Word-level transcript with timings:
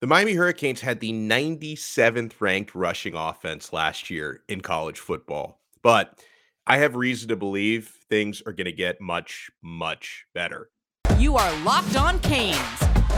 The 0.00 0.06
Miami 0.06 0.34
Hurricanes 0.34 0.82
had 0.82 1.00
the 1.00 1.12
97th 1.12 2.34
ranked 2.38 2.72
rushing 2.76 3.16
offense 3.16 3.72
last 3.72 4.10
year 4.10 4.44
in 4.48 4.60
college 4.60 5.00
football, 5.00 5.60
but 5.82 6.22
I 6.68 6.76
have 6.78 6.94
reason 6.94 7.28
to 7.30 7.36
believe 7.36 7.90
things 8.08 8.40
are 8.46 8.52
going 8.52 8.66
to 8.66 8.72
get 8.72 9.00
much, 9.00 9.50
much 9.60 10.24
better. 10.32 10.70
You 11.18 11.36
are 11.36 11.64
Locked 11.64 11.96
On 11.96 12.20
Canes, 12.20 12.58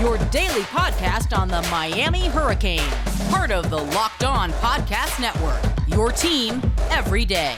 your 0.00 0.16
daily 0.30 0.62
podcast 0.62 1.36
on 1.36 1.48
the 1.48 1.60
Miami 1.70 2.28
Hurricanes, 2.28 2.90
part 3.28 3.50
of 3.50 3.68
the 3.68 3.76
Locked 3.76 4.24
On 4.24 4.50
Podcast 4.52 5.20
Network, 5.20 5.60
your 5.86 6.10
team 6.10 6.62
every 6.88 7.26
day. 7.26 7.56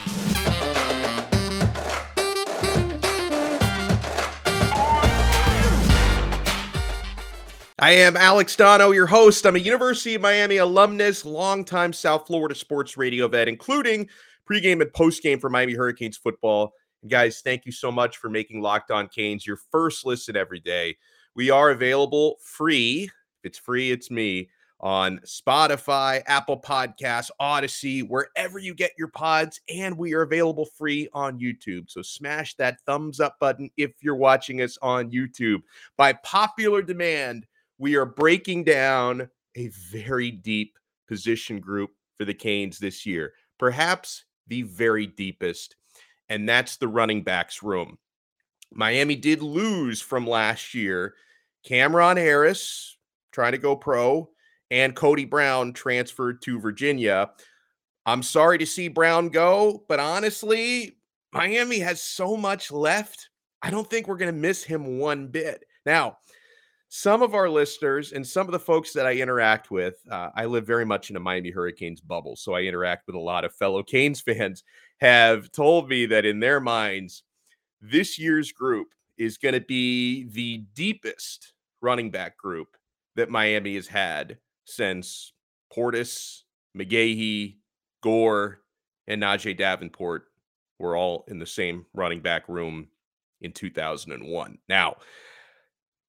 I 7.83 7.91
am 7.91 8.15
Alex 8.15 8.55
Dono, 8.55 8.91
your 8.91 9.07
host. 9.07 9.45
I'm 9.45 9.57
a 9.57 9.59
University 9.59 10.15
of 10.15 10.21
Miami 10.21 10.55
alumnus, 10.55 11.25
longtime 11.25 11.91
South 11.91 12.25
Florida 12.25 12.55
sports 12.55 12.95
radio 12.95 13.27
vet, 13.27 13.49
including 13.49 14.07
pregame 14.49 14.81
and 14.81 14.89
postgame 14.93 15.41
for 15.41 15.49
Miami 15.49 15.73
Hurricanes 15.73 16.15
football. 16.15 16.71
And 17.01 17.11
guys, 17.11 17.41
thank 17.41 17.65
you 17.65 17.73
so 17.73 17.91
much 17.91 18.15
for 18.15 18.29
making 18.29 18.61
Locked 18.61 18.89
On 18.89 19.09
Canes 19.09 19.45
your 19.45 19.57
first 19.69 20.05
listen 20.05 20.37
every 20.37 20.61
day. 20.61 20.95
We 21.35 21.49
are 21.49 21.71
available 21.71 22.37
free. 22.39 23.03
If 23.03 23.11
it's 23.43 23.57
free, 23.57 23.91
it's 23.91 24.09
me 24.09 24.49
on 24.79 25.19
Spotify, 25.25 26.23
Apple 26.25 26.61
Podcasts, 26.61 27.31
Audacy, 27.41 28.07
wherever 28.07 28.59
you 28.59 28.73
get 28.73 28.91
your 28.97 29.09
pods, 29.09 29.59
and 29.67 29.97
we 29.97 30.13
are 30.13 30.21
available 30.21 30.67
free 30.77 31.09
on 31.13 31.37
YouTube. 31.37 31.91
So 31.91 32.01
smash 32.01 32.55
that 32.55 32.79
thumbs 32.85 33.19
up 33.19 33.37
button 33.41 33.69
if 33.75 33.91
you're 34.01 34.15
watching 34.15 34.61
us 34.61 34.77
on 34.81 35.11
YouTube. 35.11 35.63
By 35.97 36.13
popular 36.13 36.81
demand, 36.81 37.45
we 37.83 37.97
are 37.97 38.05
breaking 38.05 38.63
down 38.63 39.29
a 39.57 39.67
very 39.91 40.31
deep 40.31 40.79
position 41.09 41.59
group 41.59 41.89
for 42.17 42.23
the 42.23 42.33
Canes 42.33 42.79
this 42.79 43.05
year, 43.05 43.33
perhaps 43.59 44.23
the 44.47 44.61
very 44.61 45.05
deepest, 45.05 45.75
and 46.29 46.47
that's 46.47 46.77
the 46.77 46.87
running 46.87 47.23
backs 47.23 47.61
room. 47.61 47.97
Miami 48.71 49.17
did 49.17 49.41
lose 49.41 49.99
from 49.99 50.25
last 50.25 50.73
year. 50.73 51.15
Cameron 51.65 52.15
Harris 52.15 52.95
trying 53.33 53.51
to 53.51 53.57
go 53.57 53.75
pro, 53.75 54.29
and 54.71 54.95
Cody 54.95 55.25
Brown 55.25 55.73
transferred 55.73 56.41
to 56.43 56.61
Virginia. 56.61 57.31
I'm 58.05 58.23
sorry 58.23 58.59
to 58.59 58.65
see 58.65 58.87
Brown 58.87 59.27
go, 59.27 59.83
but 59.89 59.99
honestly, 59.99 60.99
Miami 61.33 61.79
has 61.79 62.01
so 62.01 62.37
much 62.37 62.71
left. 62.71 63.27
I 63.61 63.69
don't 63.69 63.89
think 63.89 64.07
we're 64.07 64.15
going 64.15 64.33
to 64.33 64.39
miss 64.39 64.63
him 64.63 64.99
one 64.99 65.27
bit. 65.27 65.65
Now, 65.85 66.19
some 66.95 67.23
of 67.23 67.33
our 67.33 67.49
listeners 67.49 68.11
and 68.11 68.25
some 68.25 68.45
of 68.45 68.51
the 68.51 68.59
folks 68.59 68.93
that 68.93 69.07
I 69.07 69.13
interact 69.13 69.71
with, 69.71 69.95
uh, 70.11 70.29
I 70.35 70.45
live 70.45 70.67
very 70.67 70.85
much 70.85 71.09
in 71.09 71.15
a 71.15 71.19
Miami 71.19 71.49
Hurricanes 71.49 72.01
bubble. 72.01 72.35
So 72.35 72.53
I 72.53 72.61
interact 72.61 73.07
with 73.07 73.15
a 73.15 73.19
lot 73.19 73.43
of 73.43 73.55
fellow 73.55 73.81
Canes 73.91 74.21
fans, 74.21 74.63
have 75.01 75.51
told 75.51 75.89
me 75.89 76.05
that 76.05 76.23
in 76.23 76.39
their 76.39 76.59
minds, 76.59 77.23
this 77.81 78.19
year's 78.19 78.51
group 78.51 78.89
is 79.17 79.39
going 79.39 79.55
to 79.55 79.59
be 79.59 80.25
the 80.25 80.65
deepest 80.75 81.53
running 81.81 82.11
back 82.11 82.37
group 82.37 82.77
that 83.15 83.27
Miami 83.27 83.73
has 83.73 83.87
had 83.87 84.37
since 84.65 85.33
Portis, 85.75 86.43
McGahee, 86.77 87.55
Gore, 88.03 88.59
and 89.07 89.23
Najeh 89.23 89.57
Davenport 89.57 90.25
were 90.77 90.95
all 90.95 91.25
in 91.27 91.39
the 91.39 91.47
same 91.47 91.87
running 91.95 92.21
back 92.21 92.47
room 92.47 92.89
in 93.41 93.51
2001. 93.51 94.59
Now, 94.69 94.97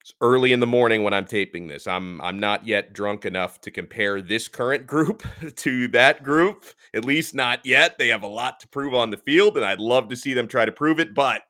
it's 0.05 0.13
early 0.21 0.53
in 0.53 0.61
the 0.61 0.67
morning 0.67 1.03
when 1.03 1.15
I'm 1.15 1.25
taping 1.25 1.67
this. 1.67 1.87
I'm 1.87 2.21
I'm 2.21 2.39
not 2.39 2.67
yet 2.67 2.93
drunk 2.93 3.25
enough 3.25 3.63
to 3.63 3.71
compare 3.71 4.21
this 4.21 4.49
current 4.49 4.87
group 4.87 5.27
to 5.57 5.89
that 5.89 6.23
group. 6.23 6.67
At 6.93 7.07
least 7.07 7.35
not 7.35 7.65
yet. 7.65 7.97
They 7.97 8.09
have 8.09 8.23
a 8.23 8.27
lot 8.27 8.61
to 8.61 8.69
prove 8.69 8.93
on 8.93 9.09
the 9.09 9.17
field, 9.17 9.57
and 9.57 9.64
I'd 9.64 9.81
love 9.81 10.11
to 10.11 10.17
see 10.17 10.35
them 10.35 10.47
try 10.47 10.67
to 10.67 10.73
prove 10.73 11.01
it. 11.01 11.14
But 11.14 11.41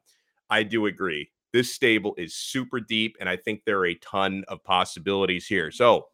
I 0.49 0.63
do 0.63 0.87
agree. 0.87 1.33
This 1.53 1.73
stable 1.73 2.15
is 2.17 2.37
super 2.37 2.79
deep, 2.79 3.17
and 3.19 3.29
I 3.29 3.37
think 3.37 3.63
there 3.65 3.81
are 3.81 3.87
a 3.87 3.97
ton 3.97 4.45
of 4.47 4.63
possibilities 4.63 5.49
here. 5.49 5.73
So 5.73 6.07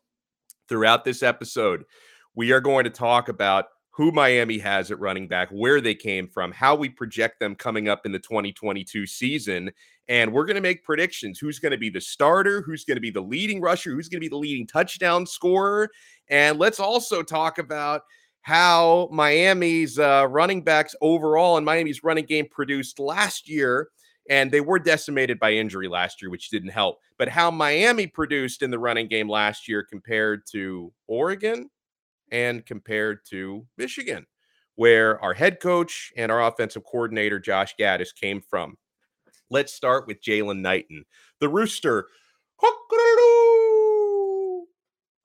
throughout 0.67 1.05
this 1.05 1.23
episode, 1.23 1.84
we 2.34 2.53
are 2.53 2.61
going 2.62 2.84
to 2.84 2.91
talk 2.91 3.29
about 3.29 3.67
who 3.93 4.12
Miami 4.12 4.59
has 4.59 4.91
at 4.91 5.01
running 5.01 5.27
back, 5.27 5.49
where 5.51 5.81
they 5.81 5.95
came 5.95 6.28
from, 6.28 6.53
how 6.53 6.75
we 6.75 6.89
project 6.89 7.41
them 7.41 7.55
coming 7.55 7.89
up 7.89 8.06
in 8.06 8.12
the 8.12 8.19
2022 8.19 9.06
season. 9.06 9.71
And 10.09 10.33
we're 10.33 10.45
going 10.45 10.56
to 10.56 10.62
make 10.62 10.84
predictions 10.84 11.39
who's 11.39 11.59
going 11.59 11.73
to 11.73 11.78
be 11.78 11.91
the 11.91 12.00
starter, 12.00 12.62
who's 12.62 12.84
going 12.84 12.97
to 12.97 13.00
be 13.00 13.11
the 13.11 13.21
leading 13.21 13.61
rusher, 13.61 13.93
who's 13.93 14.09
going 14.09 14.21
to 14.21 14.25
be 14.25 14.29
the 14.29 14.37
leading 14.37 14.67
touchdown 14.67 15.27
scorer. 15.27 15.91
And 16.29 16.59
let's 16.59 16.81
also 16.81 17.23
talk 17.23 17.59
about 17.59 18.03
how 18.43 19.09
Miami's 19.12 19.99
uh, 19.99 20.27
running 20.31 20.62
backs 20.62 20.95
overall 21.00 21.56
and 21.56 21.67
Miami's 21.67 22.03
running 22.03 22.25
game 22.25 22.47
produced 22.50 22.99
last 22.99 23.49
year. 23.49 23.89
And 24.29 24.50
they 24.50 24.61
were 24.61 24.79
decimated 24.79 25.41
by 25.41 25.53
injury 25.53 25.89
last 25.89 26.23
year, 26.23 26.31
which 26.31 26.50
didn't 26.50 26.71
help. 26.71 26.99
But 27.19 27.29
how 27.29 27.50
Miami 27.50 28.06
produced 28.06 28.62
in 28.62 28.71
the 28.71 28.79
running 28.79 29.09
game 29.09 29.29
last 29.29 29.69
year 29.69 29.83
compared 29.83 30.47
to 30.53 30.93
Oregon, 31.09 31.69
and 32.31 32.65
compared 32.65 33.21
to 33.31 33.67
Michigan, 33.77 34.27
where 34.77 35.21
our 35.23 35.35
head 35.35 35.61
coach 35.61 36.13
and 36.17 36.31
our 36.31 36.47
offensive 36.47 36.85
coordinator, 36.85 37.39
Josh 37.39 37.75
Gattis, 37.79 38.15
came 38.15 38.41
from. 38.41 38.77
Let's 39.51 39.73
start 39.73 40.07
with 40.07 40.23
Jaylan 40.23 40.61
Knighton, 40.61 41.05
the 41.41 41.49
Rooster. 41.49 42.07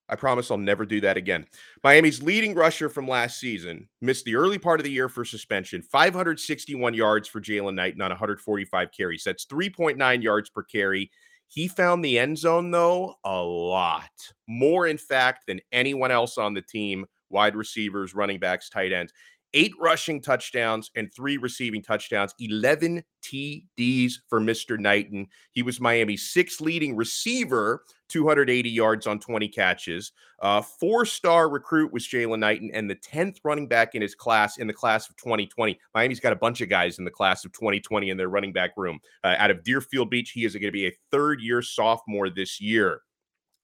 I 0.08 0.16
promise 0.16 0.52
I'll 0.52 0.58
never 0.58 0.86
do 0.86 1.02
that 1.02 1.18
again. 1.18 1.48
Miami's 1.84 2.22
leading 2.22 2.54
rusher 2.54 2.90
from 2.90 3.08
last 3.08 3.40
season 3.40 3.90
missed 4.02 4.26
the 4.26 4.36
early 4.36 4.60
part 4.60 4.80
of 4.80 4.84
the 4.84 4.92
year 4.92 5.10
for 5.10 5.26
suspension. 5.26 5.82
561 5.82 6.94
yards 6.94 7.28
for 7.28 7.42
Jaylan 7.42 7.74
Knighton 7.74 8.02
on 8.02 8.12
145 8.12 8.92
carries. 8.92 9.24
That's 9.24 9.46
3.9 9.46 10.22
yards 10.22 10.50
per 10.50 10.64
carry. 10.64 11.10
He 11.48 11.68
found 11.68 12.04
the 12.04 12.20
end 12.20 12.38
zone, 12.38 12.72
though, 12.72 13.16
a 13.24 13.42
lot 13.42 14.12
more, 14.48 14.88
in 14.88 14.98
fact, 14.98 15.48
than 15.48 15.62
anyone 15.72 16.12
else 16.12 16.38
on 16.38 16.54
the 16.54 16.62
team 16.62 17.06
wide 17.30 17.56
receivers, 17.56 18.14
running 18.14 18.40
backs, 18.40 18.70
tight 18.70 18.92
ends. 18.92 19.12
Eight 19.58 19.72
rushing 19.80 20.22
touchdowns 20.22 20.92
and 20.96 21.10
three 21.14 21.38
receiving 21.38 21.82
touchdowns, 21.82 22.36
11 22.40 23.02
TDs 23.24 24.14
for 24.28 24.42
Mr. 24.42 24.78
Knighton. 24.78 25.28
He 25.52 25.64
was 25.64 25.80
Miami's 25.80 26.30
sixth 26.30 26.60
leading 26.60 26.94
receiver 26.94 27.82
280 28.10 28.70
yards 28.70 29.08
on 29.08 29.18
20 29.18 29.48
catches. 29.48 30.12
Uh, 30.42 30.62
Four 30.62 31.06
star 31.06 31.50
recruit 31.50 31.94
was 31.94 32.06
Jaylan 32.06 32.40
Knighton 32.40 32.70
and 32.74 32.90
the 32.90 32.96
10th 32.96 33.38
running 33.46 33.68
back 33.68 33.96
in 33.96 34.02
his 34.02 34.14
class 34.14 34.58
in 34.58 34.68
the 34.68 34.74
class 34.74 35.10
of 35.10 35.16
2020. 35.16 35.80
Miami's 35.94 36.20
got 36.20 36.34
a 36.34 36.36
bunch 36.36 36.60
of 36.60 36.70
guys 36.70 37.00
in 37.00 37.06
the 37.06 37.12
class 37.12 37.46
of 37.46 37.54
2020 37.54 38.10
in 38.10 38.18
their 38.18 38.30
running 38.30 38.54
back 38.54 38.72
room. 38.76 39.00
Uh, 39.24 39.36
out 39.38 39.52
of 39.52 39.64
Deerfield 39.64 40.10
Beach, 40.10 40.32
he 40.32 40.46
is 40.46 40.54
going 40.54 40.64
to 40.64 40.72
be 40.72 40.88
a 40.88 40.98
third 41.12 41.42
year 41.42 41.62
sophomore 41.62 42.30
this 42.30 42.60
year. 42.60 43.02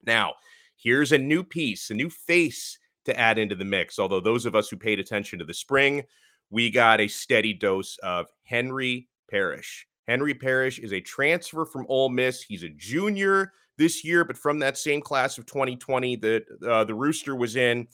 Now, 0.06 0.35
here's 0.78 1.12
a 1.12 1.18
new 1.18 1.44
piece, 1.44 1.90
a 1.90 1.94
new 1.94 2.09
face 2.09 2.78
to 3.06 3.19
add 3.19 3.38
into 3.38 3.56
the 3.56 3.66
mix. 3.66 4.00
Although 4.00 4.19
those 4.19 4.45
of 4.45 4.56
us 4.56 4.69
who 4.69 4.78
paid 4.78 5.00
attention 5.00 5.39
to 5.39 5.45
the 5.45 5.53
spring, 5.53 6.03
we 6.50 6.69
got 6.69 7.00
a 7.00 7.07
steady 7.07 7.53
dose 7.53 7.97
of 8.03 8.28
Henry 8.44 9.07
Parrish. 9.29 9.88
Henry 10.07 10.34
Parrish 10.34 10.79
is 10.79 10.94
a 10.94 11.01
transfer 11.01 11.66
from 11.66 11.85
Ole 11.88 12.09
Miss. 12.09 12.41
He's 12.41 12.63
a 12.63 12.69
junior 12.69 13.53
this 13.78 14.03
year, 14.03 14.25
but 14.25 14.38
from 14.38 14.59
that 14.59 14.78
same 14.78 15.01
class 15.01 15.38
of 15.38 15.45
2020 15.45 16.17
that 16.17 16.44
uh, 16.67 16.84
the 16.84 16.94
Rooster 16.94 17.35
was 17.35 17.56
in 17.56 17.88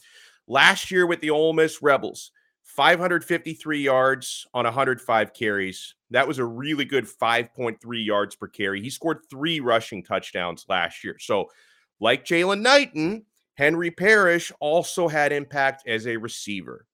last 0.48 0.90
year 0.92 1.06
with 1.06 1.22
the 1.22 1.30
Ole 1.30 1.54
Miss 1.54 1.82
Rebels. 1.82 2.32
553 2.64 3.82
yards 3.82 4.46
on 4.54 4.66
105 4.66 5.34
carries. 5.34 5.96
That 6.12 6.28
was 6.28 6.38
a 6.38 6.46
really 6.46 6.86
good 6.86 7.06
5.3 7.06 7.78
yards 8.06 8.36
per 8.36 8.48
carry. 8.48 8.82
He 8.82 8.90
scored 8.90 9.20
three 9.30 9.60
rushing 9.62 10.04
touchdowns 10.04 10.66
last 10.68 11.04
year. 11.04 11.18
So, 11.20 11.50
like 12.00 12.26
Jaylan 12.26 12.62
Knighton, 12.62 13.26
Henry 13.58 13.90
Parrish 13.90 14.52
also 14.60 15.08
had 15.08 15.32
impact 15.32 15.88
as 15.88 16.06
a 16.06 16.18
receiver. 16.18 16.86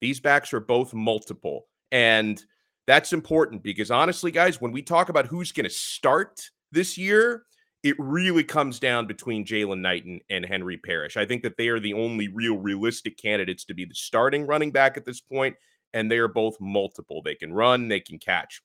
These 0.00 0.20
backs 0.20 0.52
are 0.52 0.60
both 0.60 0.94
multiple. 0.94 1.66
And 1.92 2.42
that's 2.86 3.12
important 3.12 3.62
because 3.62 3.90
honestly, 3.90 4.30
guys, 4.30 4.60
when 4.60 4.72
we 4.72 4.82
talk 4.82 5.08
about 5.08 5.26
who's 5.26 5.52
going 5.52 5.64
to 5.64 5.70
start 5.70 6.40
this 6.72 6.96
year, 6.96 7.44
it 7.82 7.96
really 7.98 8.44
comes 8.44 8.80
down 8.80 9.06
between 9.06 9.44
Jaylan 9.44 9.80
Knighton 9.80 10.20
and 10.30 10.44
Henry 10.44 10.78
Parrish. 10.78 11.16
I 11.16 11.26
think 11.26 11.42
that 11.42 11.56
they 11.56 11.68
are 11.68 11.80
the 11.80 11.94
only 11.94 12.28
real 12.28 12.56
realistic 12.56 13.16
candidates 13.16 13.64
to 13.66 13.74
be 13.74 13.84
the 13.84 13.94
starting 13.94 14.46
running 14.46 14.70
back 14.70 14.96
at 14.96 15.04
this 15.04 15.20
point, 15.20 15.54
and 15.92 16.10
they 16.10 16.18
are 16.18 16.28
both 16.28 16.56
multiple. 16.60 17.22
They 17.22 17.34
can 17.34 17.52
run, 17.52 17.88
they 17.88 18.00
can 18.00 18.18
catch. 18.18 18.62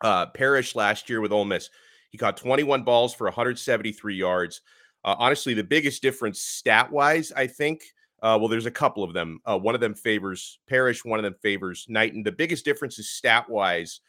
Uh, 0.00 0.26
Parrish 0.26 0.74
last 0.74 1.08
year 1.08 1.20
with 1.20 1.32
Ole 1.32 1.44
Miss, 1.44 1.70
he 2.10 2.18
caught 2.18 2.36
21 2.36 2.82
balls 2.82 3.14
for 3.14 3.24
173 3.24 4.14
yards. 4.14 4.60
Uh, 5.04 5.16
honestly, 5.18 5.54
the 5.54 5.64
biggest 5.64 6.02
difference 6.02 6.42
stat 6.42 6.90
wise, 6.90 7.32
I 7.32 7.46
think, 7.46 7.82
uh, 8.22 8.36
well, 8.38 8.48
there's 8.48 8.66
a 8.66 8.70
couple 8.70 9.02
of 9.02 9.12
them. 9.14 9.40
Uh, 9.44 9.58
one 9.58 9.74
of 9.74 9.80
them 9.80 9.94
favors 9.94 10.58
Parrish, 10.68 11.04
one 11.04 11.18
of 11.18 11.22
them 11.22 11.36
favors 11.42 11.86
Knighton. 11.88 12.22
The 12.22 12.32
biggest 12.32 12.64
difference 12.64 12.98
is 12.98 13.08
stat 13.08 13.48
wise 13.48 14.00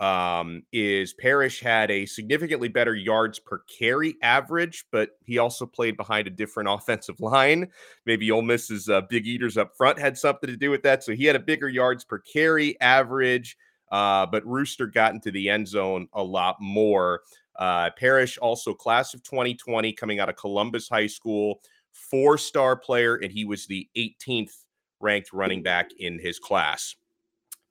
um, 0.00 0.64
is 0.72 1.14
Parrish 1.14 1.60
had 1.60 1.90
a 1.90 2.04
significantly 2.04 2.68
better 2.68 2.94
yards 2.94 3.38
per 3.38 3.62
carry 3.78 4.16
average, 4.22 4.84
but 4.90 5.10
he 5.24 5.38
also 5.38 5.66
played 5.66 5.96
behind 5.96 6.26
a 6.26 6.30
different 6.30 6.68
offensive 6.72 7.20
line. 7.20 7.68
Maybe 8.04 8.30
Ole 8.30 8.42
Miss's 8.42 8.88
uh, 8.88 9.02
big 9.02 9.26
eaters 9.26 9.56
up 9.56 9.76
front 9.76 9.98
had 9.98 10.18
something 10.18 10.50
to 10.50 10.56
do 10.56 10.70
with 10.70 10.82
that. 10.82 11.04
So 11.04 11.12
he 11.12 11.24
had 11.24 11.36
a 11.36 11.40
bigger 11.40 11.68
yards 11.68 12.04
per 12.04 12.18
carry 12.18 12.78
average, 12.80 13.56
uh, 13.90 14.26
but 14.26 14.44
Rooster 14.44 14.86
got 14.86 15.14
into 15.14 15.30
the 15.30 15.48
end 15.48 15.68
zone 15.68 16.08
a 16.12 16.22
lot 16.22 16.56
more. 16.60 17.20
Uh, 17.56 17.90
Parrish, 17.96 18.38
also 18.38 18.74
class 18.74 19.14
of 19.14 19.22
2020, 19.22 19.92
coming 19.92 20.20
out 20.20 20.28
of 20.28 20.36
Columbus 20.36 20.88
High 20.88 21.06
School, 21.06 21.60
four 21.92 22.36
star 22.38 22.76
player, 22.76 23.16
and 23.16 23.32
he 23.32 23.44
was 23.44 23.66
the 23.66 23.88
18th 23.96 24.64
ranked 25.00 25.32
running 25.32 25.62
back 25.62 25.90
in 25.98 26.18
his 26.18 26.38
class. 26.38 26.96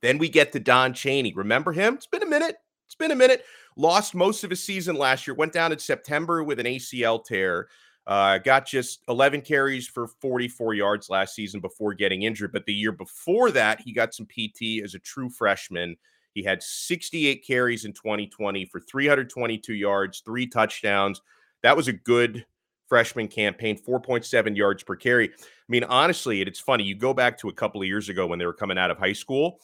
Then 0.02 0.18
we 0.18 0.28
get 0.28 0.52
to 0.52 0.60
Don 0.60 0.92
Chaney. 0.92 1.32
Remember 1.34 1.72
him? 1.72 1.94
It's 1.94 2.06
been 2.06 2.22
a 2.22 2.26
minute. 2.26 2.56
It's 2.86 2.94
been 2.94 3.10
a 3.10 3.16
minute. 3.16 3.44
Lost 3.76 4.14
most 4.14 4.44
of 4.44 4.50
his 4.50 4.62
season 4.62 4.96
last 4.96 5.26
year. 5.26 5.34
Went 5.34 5.52
down 5.52 5.72
in 5.72 5.78
September 5.78 6.44
with 6.44 6.60
an 6.60 6.66
ACL 6.66 7.24
tear. 7.24 7.68
Uh, 8.06 8.38
got 8.38 8.66
just 8.66 9.02
11 9.08 9.40
carries 9.40 9.88
for 9.88 10.06
44 10.06 10.74
yards 10.74 11.08
last 11.08 11.34
season 11.34 11.60
before 11.60 11.94
getting 11.94 12.22
injured. 12.22 12.52
But 12.52 12.66
the 12.66 12.74
year 12.74 12.92
before 12.92 13.50
that, 13.52 13.80
he 13.80 13.92
got 13.92 14.14
some 14.14 14.26
PT 14.26 14.82
as 14.84 14.94
a 14.94 14.98
true 14.98 15.30
freshman. 15.30 15.96
He 16.34 16.42
had 16.42 16.62
68 16.62 17.46
carries 17.46 17.84
in 17.84 17.92
2020 17.92 18.66
for 18.66 18.80
322 18.80 19.72
yards, 19.72 20.20
three 20.24 20.46
touchdowns. 20.46 21.22
That 21.62 21.76
was 21.76 21.88
a 21.88 21.92
good 21.92 22.44
freshman 22.88 23.28
campaign, 23.28 23.78
4.7 23.78 24.56
yards 24.56 24.82
per 24.82 24.96
carry. 24.96 25.30
I 25.30 25.44
mean, 25.68 25.84
honestly, 25.84 26.42
it's 26.42 26.60
funny. 26.60 26.84
You 26.84 26.96
go 26.96 27.14
back 27.14 27.38
to 27.38 27.48
a 27.48 27.52
couple 27.52 27.80
of 27.80 27.86
years 27.86 28.08
ago 28.08 28.26
when 28.26 28.38
they 28.38 28.46
were 28.46 28.52
coming 28.52 28.78
out 28.78 28.90
of 28.90 28.98
high 28.98 29.12
school. 29.12 29.60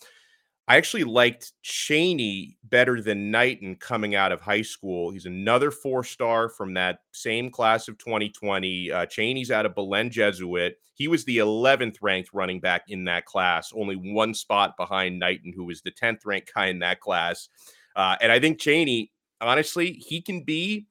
I 0.71 0.77
actually 0.77 1.03
liked 1.03 1.51
Chaney 1.63 2.57
better 2.63 3.03
than 3.03 3.33
Knighton 3.33 3.75
coming 3.75 4.15
out 4.15 4.31
of 4.31 4.41
high 4.41 4.63
school. 4.63 5.11
He's 5.11 5.27
another 5.27 5.73
four 5.73 6.05
star 6.05 6.49
from 6.49 6.75
that 6.75 7.01
same 7.11 7.51
class 7.51 7.89
of 7.89 7.99
2020. 7.99 8.93
Uh, 8.93 9.07
Chaney's 9.07 9.51
out 9.51 9.67
of 9.67 9.75
Belen 9.75 10.11
Jesuit. 10.11 10.79
He 10.95 11.09
was 11.09 11.25
the 11.25 11.39
11th 11.39 11.97
ranked 12.01 12.31
running 12.33 12.61
back 12.61 12.85
in 12.87 13.03
that 13.07 13.25
class, 13.25 13.73
only 13.75 13.97
one 13.97 14.33
spot 14.33 14.77
behind 14.77 15.19
Knighton, 15.19 15.53
who 15.53 15.65
was 15.65 15.83
the 15.83 15.91
10th 15.91 16.25
ranked 16.25 16.53
guy 16.55 16.67
in 16.67 16.79
that 16.79 17.01
class. 17.01 17.49
Uh, 17.97 18.15
and 18.21 18.31
I 18.31 18.39
think 18.39 18.61
Chaney, 18.61 19.11
honestly, 19.41 19.95
he 19.95 20.21
can 20.23 20.45
be 20.45 20.87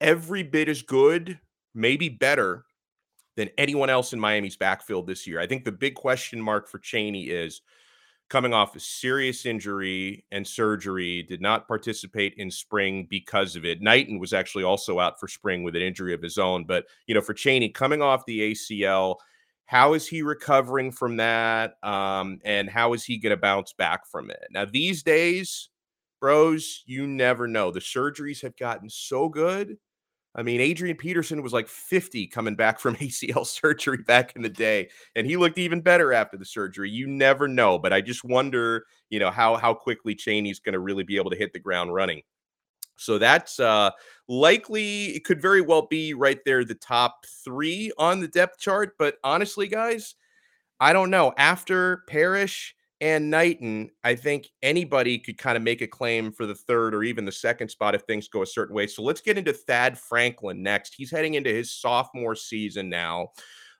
every 0.00 0.44
bit 0.44 0.68
as 0.68 0.82
good, 0.82 1.40
maybe 1.74 2.08
better 2.08 2.66
than 3.34 3.50
anyone 3.58 3.90
else 3.90 4.12
in 4.12 4.20
Miami's 4.20 4.56
backfield 4.56 5.08
this 5.08 5.26
year. 5.26 5.40
I 5.40 5.48
think 5.48 5.64
the 5.64 5.72
big 5.72 5.96
question 5.96 6.40
mark 6.40 6.68
for 6.68 6.78
Chaney 6.78 7.24
is 7.24 7.62
coming 8.34 8.52
off 8.52 8.74
a 8.74 8.80
serious 8.80 9.46
injury 9.46 10.24
and 10.32 10.44
surgery, 10.44 11.22
did 11.22 11.40
not 11.40 11.68
participate 11.68 12.34
in 12.36 12.50
spring 12.50 13.06
because 13.08 13.54
of 13.54 13.64
it. 13.64 13.80
Knighton 13.80 14.18
was 14.18 14.32
actually 14.32 14.64
also 14.64 14.98
out 14.98 15.20
for 15.20 15.28
spring 15.28 15.62
with 15.62 15.76
an 15.76 15.82
injury 15.82 16.12
of 16.12 16.20
his 16.20 16.36
own. 16.36 16.64
But, 16.64 16.84
you 17.06 17.14
know, 17.14 17.20
for 17.20 17.32
Chaney, 17.32 17.68
coming 17.68 18.02
off 18.02 18.26
the 18.26 18.50
ACL, 18.50 19.18
how 19.66 19.94
is 19.94 20.08
he 20.08 20.22
recovering 20.22 20.90
from 20.90 21.18
that? 21.18 21.74
Um, 21.84 22.40
and 22.44 22.68
how 22.68 22.92
is 22.92 23.04
he 23.04 23.18
going 23.18 23.30
to 23.30 23.36
bounce 23.36 23.72
back 23.72 24.04
from 24.10 24.32
it? 24.32 24.42
Now, 24.50 24.64
these 24.64 25.04
days, 25.04 25.68
bros, 26.20 26.82
you 26.86 27.06
never 27.06 27.46
know. 27.46 27.70
The 27.70 27.78
surgeries 27.78 28.42
have 28.42 28.56
gotten 28.56 28.90
so 28.90 29.28
good 29.28 29.76
I 30.36 30.42
mean, 30.42 30.60
Adrian 30.60 30.96
Peterson 30.96 31.42
was 31.42 31.52
like 31.52 31.68
50 31.68 32.26
coming 32.26 32.56
back 32.56 32.80
from 32.80 32.96
ACL 32.96 33.46
surgery 33.46 33.98
back 33.98 34.34
in 34.34 34.42
the 34.42 34.48
day, 34.48 34.88
and 35.14 35.26
he 35.26 35.36
looked 35.36 35.58
even 35.58 35.80
better 35.80 36.12
after 36.12 36.36
the 36.36 36.44
surgery. 36.44 36.90
You 36.90 37.06
never 37.06 37.46
know, 37.46 37.78
but 37.78 37.92
I 37.92 38.00
just 38.00 38.24
wonder, 38.24 38.84
you 39.10 39.20
know, 39.20 39.30
how 39.30 39.56
how 39.56 39.74
quickly 39.74 40.14
Chaney's 40.14 40.58
going 40.58 40.72
to 40.72 40.80
really 40.80 41.04
be 41.04 41.16
able 41.16 41.30
to 41.30 41.36
hit 41.36 41.52
the 41.52 41.60
ground 41.60 41.94
running. 41.94 42.22
So 42.96 43.18
that's 43.18 43.58
uh 43.58 43.90
likely 44.28 45.06
it 45.16 45.24
could 45.24 45.42
very 45.42 45.60
well 45.60 45.86
be 45.86 46.14
right 46.14 46.38
there 46.44 46.64
the 46.64 46.74
top 46.74 47.26
3 47.44 47.92
on 47.98 48.20
the 48.20 48.28
depth 48.28 48.58
chart, 48.58 48.94
but 48.98 49.16
honestly 49.24 49.68
guys, 49.68 50.14
I 50.80 50.92
don't 50.92 51.10
know. 51.10 51.32
After 51.36 52.04
Parrish 52.08 52.74
and 53.04 53.30
Knighton, 53.30 53.90
I 54.02 54.14
think 54.14 54.48
anybody 54.62 55.18
could 55.18 55.36
kind 55.36 55.58
of 55.58 55.62
make 55.62 55.82
a 55.82 55.86
claim 55.86 56.32
for 56.32 56.46
the 56.46 56.54
third 56.54 56.94
or 56.94 57.02
even 57.02 57.26
the 57.26 57.32
second 57.32 57.68
spot 57.68 57.94
if 57.94 58.00
things 58.04 58.28
go 58.28 58.40
a 58.40 58.46
certain 58.46 58.74
way. 58.74 58.86
So 58.86 59.02
let's 59.02 59.20
get 59.20 59.36
into 59.36 59.52
Thad 59.52 59.98
Franklin 59.98 60.62
next. 60.62 60.94
He's 60.96 61.10
heading 61.10 61.34
into 61.34 61.50
his 61.50 61.70
sophomore 61.70 62.34
season 62.34 62.88
now. 62.88 63.32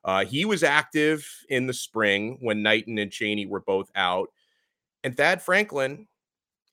Uh, 0.04 0.26
he 0.26 0.44
was 0.44 0.62
active 0.62 1.26
in 1.48 1.66
the 1.66 1.72
spring 1.72 2.36
when 2.42 2.62
Knighton 2.62 2.98
and 2.98 3.10
Chaney 3.10 3.46
were 3.46 3.62
both 3.62 3.90
out. 3.96 4.28
And 5.04 5.16
Thad 5.16 5.40
Franklin, 5.40 6.06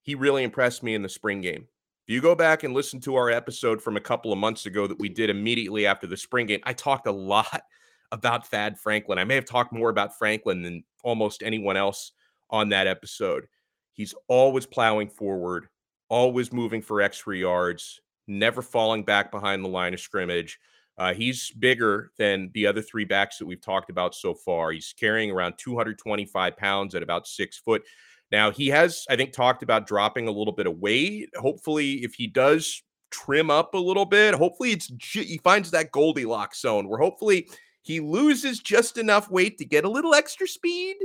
he 0.01 0.15
really 0.15 0.44
impressed 0.44 0.83
me 0.83 0.94
in 0.94 1.04
the 1.04 1.07
spring 1.07 1.39
game. 1.39 1.69
If 2.06 2.13
you 2.13 2.19
go 2.19 2.36
back 2.36 2.63
and 2.63 2.74
listen 2.74 3.00
to 3.01 3.15
our 3.15 3.30
episode 3.30 3.81
from 3.81 3.95
a 3.95 4.01
couple 4.01 4.33
of 4.33 4.39
months 4.39 4.65
ago 4.65 4.88
that 4.88 5.00
we 5.00 5.07
did 5.07 5.30
immediately 5.30 5.86
after 5.86 6.06
the 6.06 6.18
spring 6.18 6.47
game, 6.47 6.59
I 6.63 6.74
talked 6.74 7.07
a 7.07 7.13
lot 7.13 7.62
about 8.12 8.47
Thad 8.47 8.77
Franklin. 8.77 9.19
I 9.19 9.24
may 9.24 9.36
have 9.36 9.45
talked 9.45 9.71
more 9.71 9.89
about 9.89 10.18
Franklin 10.18 10.63
than 10.63 10.83
almost 11.01 11.44
anyone 11.44 11.77
else 11.77 12.12
on 12.51 12.69
that 12.69 12.88
episode. 12.88 13.48
He's 13.94 14.13
always 14.27 14.65
plowing 14.65 15.09
forward, 15.09 15.68
always 16.09 16.51
moving 16.51 16.81
for 16.81 17.01
extra 17.01 17.38
yards, 17.38 18.00
never 18.27 18.62
falling 18.62 19.03
back 19.03 19.31
behind 19.31 19.63
the 19.63 19.69
line 19.69 19.94
of 19.94 20.00
scrimmage. 20.00 20.59
Uh, 20.98 21.13
he's 21.13 21.51
bigger 21.51 22.12
than 22.18 22.51
the 22.53 22.68
other 22.68 22.81
three 22.81 23.06
backs 23.06 23.38
that 23.38 23.45
we've 23.45 23.62
talked 23.62 23.89
about 23.89 24.13
so 24.13 24.33
far. 24.33 24.71
He's 24.71 24.94
carrying 24.98 25.31
around 25.31 25.56
225 25.57 26.57
pounds 26.57 26.95
at 26.95 27.03
about 27.03 27.27
six 27.27 27.57
foot. 27.57 27.83
Now, 28.31 28.51
he 28.51 28.68
has, 28.68 29.06
I 29.09 29.15
think, 29.15 29.33
talked 29.33 29.63
about 29.63 29.88
dropping 29.88 30.27
a 30.27 30.31
little 30.31 30.54
bit 30.54 30.68
of 30.68 30.77
weight. 30.77 31.30
Hopefully, 31.36 32.04
if 32.04 32.13
he 32.13 32.27
does 32.27 32.83
trim 33.09 33.50
up 33.50 33.74
a 33.74 33.77
little 33.77 34.06
bit, 34.06 34.33
hopefully 34.33 34.71
it's 34.71 34.92
he 35.13 35.39
finds 35.44 35.71
that 35.71 35.92
Goldilocks 35.92 36.62
zone 36.62 36.88
where 36.88 37.00
hopefully 37.00 37.50
he 37.81 38.00
loses 38.00 38.59
just 38.59 38.97
enough 38.97 39.30
weight 39.30 39.57
to 39.57 39.65
get 39.65 39.86
a 39.86 39.89
little 39.89 40.13
extra 40.13 40.47
speed 40.47 40.95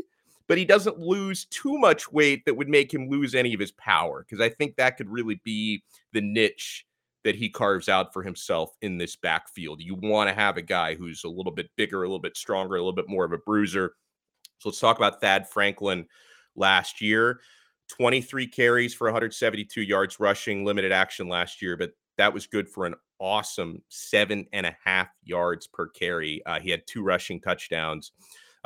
but 0.49 0.59
he 0.59 0.65
doesn't 0.65 0.99
lose 0.99 1.47
too 1.47 1.79
much 1.79 2.11
weight 2.11 2.45
that 2.45 2.57
would 2.57 2.69
make 2.69 2.93
him 2.93 3.09
lose 3.09 3.35
any 3.35 3.53
of 3.55 3.61
his 3.61 3.73
power 3.73 4.25
because 4.25 4.41
I 4.41 4.49
think 4.49 4.77
that 4.77 4.97
could 4.97 5.11
really 5.11 5.41
be 5.45 5.83
the 6.13 6.21
niche 6.21 6.87
that 7.25 7.35
he 7.35 7.49
carves 7.49 7.89
out 7.89 8.13
for 8.13 8.23
himself 8.23 8.71
in 8.83 8.99
this 8.99 9.17
backfield. 9.17 9.81
You 9.81 9.97
want 9.97 10.29
to 10.29 10.35
have 10.35 10.57
a 10.57 10.63
guy 10.63 10.95
who's 10.95 11.25
a 11.25 11.29
little 11.29 11.51
bit 11.51 11.69
bigger, 11.77 12.05
a 12.05 12.07
little 12.07 12.21
bit 12.21 12.37
stronger, 12.37 12.77
a 12.77 12.79
little 12.79 12.93
bit 12.93 13.09
more 13.09 13.25
of 13.25 13.33
a 13.33 13.39
bruiser. 13.39 13.95
So 14.59 14.69
let's 14.69 14.79
talk 14.79 14.97
about 14.97 15.21
Thad 15.21 15.49
Franklin 15.49 16.07
last 16.55 17.01
year. 17.01 17.41
23 17.89 18.47
carries 18.47 18.95
for 18.95 19.07
172 19.09 19.83
yards 19.83 20.21
rushing, 20.21 20.65
limited 20.65 20.93
action 20.93 21.29
last 21.29 21.61
year, 21.61 21.77
but 21.77 21.93
that 22.17 22.33
was 22.33 22.47
good 22.47 22.69
for 22.69 22.87
an 22.87 22.95
awesome 23.19 23.83
seven 23.89 24.47
and 24.53 24.67
a 24.67 24.77
half 24.85 25.09
yards 25.25 25.67
per 25.67 25.89
carry. 25.89 26.43
Uh, 26.47 26.61
he 26.61 26.71
had 26.71 26.87
two 26.87 27.03
rushing 27.03 27.41
touchdowns. 27.41 28.13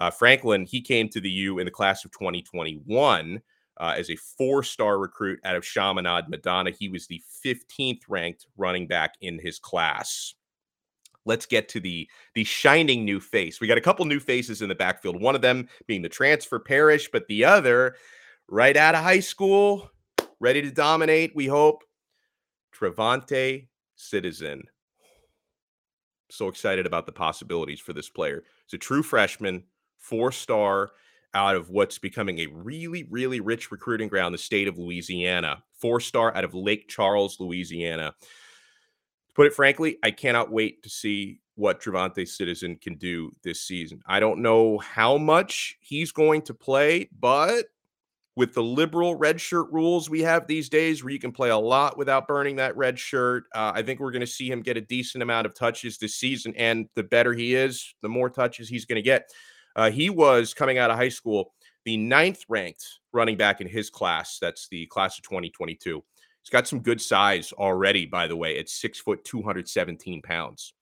Uh, 0.01 0.11
Franklin, 0.11 0.65
he 0.65 0.81
came 0.81 1.09
to 1.11 1.21
the 1.21 1.31
U 1.31 1.59
in 1.59 1.67
the 1.67 1.71
class 1.71 2.05
of 2.05 2.11
2021 2.13 3.41
uh, 3.79 3.95
as 3.97 4.11
a 4.11 4.17
four 4.17 4.63
star 4.63 4.99
recruit 4.99 5.39
out 5.45 5.57
of 5.57 5.65
Chaminade 5.65 6.29
Madonna. 6.29 6.71
He 6.71 6.89
was 6.89 7.07
the 7.07 7.23
15th 7.45 8.01
ranked 8.09 8.47
running 8.57 8.87
back 8.87 9.15
in 9.21 9.39
his 9.39 9.59
class. 9.59 10.35
Let's 11.27 11.45
get 11.45 11.69
to 11.71 11.81
the 11.81 12.09
the 12.35 12.45
shining 12.45 13.05
new 13.05 13.21
face. 13.21 13.61
We 13.61 13.67
got 13.67 13.79
a 13.79 13.83
couple 13.83 14.07
new 14.07 14.21
faces 14.21 14.63
in 14.63 14.71
the 14.71 14.75
backfield. 14.75 15.21
One 15.21 15.35
of 15.35 15.43
them 15.43 15.69
being 15.87 16.01
the 16.01 16.09
transfer 16.09 16.59
Parrish, 16.59 17.11
but 17.13 17.27
the 17.29 17.45
other 17.45 17.97
right 18.49 18.77
out 18.77 18.95
of 18.95 19.05
high 19.05 19.21
school, 19.21 19.91
ready 20.41 20.63
to 20.63 20.71
dominate. 20.71 21.37
We 21.37 21.47
hope 21.47 21.85
Travante 22.75 23.69
Citizen. 23.97 24.63
So 26.31 26.49
excited 26.49 26.87
about 26.87 27.05
the 27.07 27.13
possibilities 27.13 27.81
for 27.81 27.93
this 27.93 28.09
player. 28.09 28.45
He's 28.65 28.75
a 28.75 28.79
true 28.79 29.03
freshman, 29.03 29.65
four 30.01 30.33
star 30.33 30.91
out 31.33 31.55
of 31.55 31.71
what's 31.71 31.99
becoming 31.99 32.41
a 32.41 32.47
really, 32.47 33.05
really 33.09 33.41
rich 33.41 33.71
recruiting 33.71 34.09
ground, 34.09 34.35
the 34.35 34.39
state 34.39 34.67
of 34.67 34.79
Louisiana. 34.79 35.63
Four 35.79 36.01
star 36.01 36.35
out 36.35 36.45
of 36.45 36.55
Lake 36.55 36.89
Charles, 36.89 37.39
Louisiana. 37.39 38.15
To 39.29 39.35
put 39.35 39.47
it 39.47 39.55
frankly, 39.55 39.99
I 40.03 40.11
cannot 40.11 40.51
wait 40.51 40.83
to 40.83 40.91
see 40.91 41.41
what 41.55 41.81
Travante 41.81 42.27
Citizen 42.27 42.77
can 42.77 42.97
do 42.97 43.31
this 43.45 43.63
season. 43.63 44.01
I 44.07 44.19
don't 44.19 44.41
know 44.41 44.79
how 44.79 45.19
much 45.19 45.77
he's 45.81 46.11
going 46.11 46.43
to 46.43 46.55
play, 46.55 47.09
but 47.19 47.67
with 48.37 48.55
the 48.55 48.63
liberal 48.63 49.17
red 49.17 49.41
shirt 49.41 49.67
rules 49.71 50.09
we 50.09 50.23
have 50.23 50.47
these 50.47 50.69
days, 50.69 51.05
where 51.05 51.13
you 51.13 51.19
can 51.19 51.33
play 51.33 51.51
a 51.51 51.59
lot 51.59 51.99
without 51.99 52.27
burning 52.27 52.57
that 52.57 52.77
red 52.77 52.99
shirt, 52.99 53.45
uh, 53.55 53.73
I 53.75 53.83
think 53.83 54.01
we're 54.01 54.13
going 54.13 54.21
to 54.21 54.27
see 54.27 54.51
him 54.51 54.63
get 54.63 54.79
a 54.79 54.81
decent 54.81 55.23
amount 55.23 55.47
of 55.47 55.55
touches 55.55 55.99
this 55.99 56.17
season. 56.17 56.55
And 56.57 56.89
the 56.95 57.03
better 57.03 57.35
he 57.35 57.55
is, 57.55 57.95
the 58.03 58.09
more 58.09 58.31
touches 58.31 58.69
he's 58.69 58.87
going 58.87 58.97
to 58.97 59.03
get. 59.03 59.31
Uh, 59.77 59.91
he 59.91 60.11
was 60.11 60.55
coming 60.55 60.79
out 60.79 60.91
of 60.91 60.97
high 60.97 61.09
school 61.09 61.53
the 61.85 61.97
ninth 61.97 62.45
ranked 62.49 62.85
running 63.13 63.37
back 63.37 63.61
in 63.61 63.67
his 63.67 63.91
class. 63.91 64.39
That's 64.41 64.69
the 64.69 64.87
class 64.87 65.19
of 65.19 65.25
2022. 65.25 66.03
He's 66.43 66.51
got 66.51 66.69
some 66.69 66.81
good 66.81 67.01
size 67.01 67.53
already, 67.53 68.07
by 68.07 68.27
the 68.27 68.37
way, 68.37 68.59
at 68.59 68.69
six 68.69 68.99
foot, 69.01 69.25
217 69.25 70.23
pounds. 70.23 70.75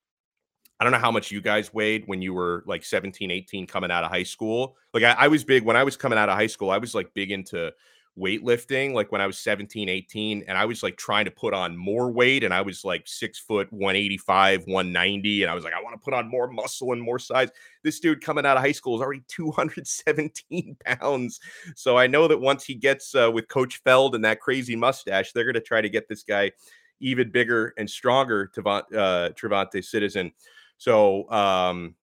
I 0.81 0.85
don't 0.85 0.93
know 0.93 0.99
how 0.99 1.11
much 1.11 1.33
you 1.33 1.41
guys 1.41 1.75
weighed 1.75 2.05
when 2.07 2.23
you 2.23 2.33
were 2.33 2.63
like 2.67 2.85
17, 2.85 3.31
18 3.31 3.67
coming 3.67 3.91
out 3.91 4.05
of 4.05 4.11
high 4.11 4.23
school. 4.23 4.77
Like 4.95 5.03
I, 5.03 5.13
I 5.13 5.29
was 5.29 5.43
big 5.43 5.65
when 5.65 5.77
I 5.77 5.83
was 5.83 5.97
coming 5.97 6.19
out 6.19 6.29
of 6.29 6.37
high 6.37 6.47
school, 6.47 6.71
I 6.71 6.79
was 6.79 6.95
like 6.95 7.13
big 7.15 7.33
into 7.33 7.73
weightlifting 8.19 8.93
like 8.93 9.13
when 9.13 9.21
I 9.21 9.27
was 9.27 9.39
17, 9.39 9.89
18, 9.89 10.45
and 10.49 10.59
I 10.59 10.65
was 10.65 10.83
like 10.83 10.97
trying 10.97 11.25
to 11.27 11.31
put 11.31 11.55
on 11.55 11.77
more 11.77 12.11
weight. 12.11 12.45
And 12.45 12.53
I 12.53 12.63
was 12.63 12.85
like 12.85 13.07
six 13.07 13.39
foot 13.39 13.73
185, 13.73 14.67
190. 14.67 15.43
And 15.43 15.51
I 15.51 15.55
was 15.55 15.65
like, 15.65 15.75
I 15.75 15.83
want 15.83 15.95
to 15.95 16.05
put 16.05 16.15
on 16.15 16.29
more 16.29 16.49
muscle 16.49 16.93
and 16.93 17.01
more 17.03 17.19
size. 17.19 17.51
This 17.83 18.01
dude 18.01 18.21
coming 18.21 18.45
out 18.45 18.57
of 18.57 18.63
high 18.63 18.73
school 18.73 18.97
is 18.97 19.03
already 19.03 19.23
217 19.29 20.77
pounds. 20.85 21.41
So 21.77 21.97
I 21.97 22.07
know 22.07 22.29
that 22.29 22.41
once 22.41 22.65
he 22.65 22.75
gets 22.75 23.15
uh, 23.15 23.31
with 23.33 23.49
Coach 23.49 23.81
Feld 23.85 24.15
and 24.15 24.25
that 24.25 24.41
crazy 24.41 24.77
mustache, 24.77 25.33
they're 25.33 25.45
going 25.45 25.55
to 25.55 25.61
try 25.61 25.81
to 25.81 25.89
get 25.89 26.09
this 26.09 26.23
guy 26.23 26.53
even 27.01 27.31
bigger 27.31 27.75
and 27.79 27.89
stronger, 27.89 28.51
Tavant, 28.55 28.93
uh, 28.95 29.31
Travante 29.31 29.85
Citizen. 29.85 30.33
So 30.79 31.31
um, 31.31 31.95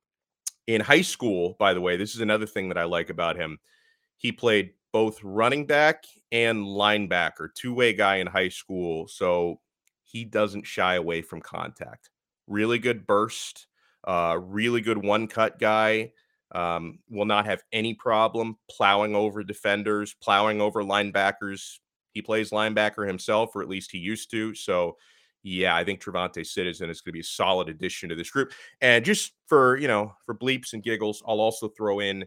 in 0.68 0.82
high 0.82 1.02
school, 1.02 1.56
by 1.60 1.74
the 1.74 1.82
way, 1.82 1.98
this 1.98 2.16
is 2.16 2.22
another 2.22 2.46
thing 2.46 2.70
that 2.70 2.78
I 2.78 2.84
like 2.86 3.10
about 3.10 3.36
him. 3.36 3.60
He 4.18 4.32
played 4.32 4.72
both 4.96 5.22
running 5.26 5.66
back 5.66 6.06
and 6.32 6.60
linebacker, 6.60 7.54
two 7.54 7.74
way 7.74 7.92
guy 7.92 8.16
in 8.16 8.28
high 8.28 8.48
school. 8.48 9.10
So 9.10 9.60
he 10.06 10.24
doesn't 10.24 10.66
shy 10.66 10.96
away 10.96 11.22
from 11.22 11.42
contact. 11.42 12.10
Really 12.48 12.80
good 12.80 13.06
burst, 13.06 13.68
uh, 14.08 14.38
really 14.40 14.80
good 14.80 14.98
one 14.98 15.28
cut 15.28 15.60
guy. 15.60 16.14
Um, 16.54 17.00
will 17.10 17.26
not 17.26 17.46
have 17.46 17.62
any 17.74 17.94
problem 17.94 18.58
plowing 18.72 19.18
over 19.18 19.44
defenders, 19.44 20.16
plowing 20.24 20.62
over 20.62 20.82
linebackers. 20.82 21.80
He 22.14 22.22
plays 22.22 22.52
linebacker 22.52 23.06
himself, 23.06 23.54
or 23.54 23.62
at 23.62 23.68
least 23.68 23.92
he 23.92 23.98
used 23.98 24.32
to. 24.32 24.56
So, 24.56 24.96
yeah, 25.44 25.76
I 25.76 25.84
think 25.84 26.00
Travante 26.00 26.46
Citizen 26.46 26.90
is 26.90 27.02
going 27.02 27.12
to 27.12 27.16
be 27.16 27.20
a 27.20 27.24
solid 27.26 27.68
addition 27.68 28.08
to 28.08 28.16
this 28.16 28.30
group. 28.30 28.54
And 28.80 29.04
just 29.04 29.34
for 29.48 29.76
you 29.76 29.90
know, 29.90 30.14
for 30.26 30.34
bleeps 30.34 30.72
and 30.72 30.82
giggles, 30.82 31.22
I'll 31.28 31.42
also 31.42 31.68
throw 31.68 32.00
in 32.00 32.24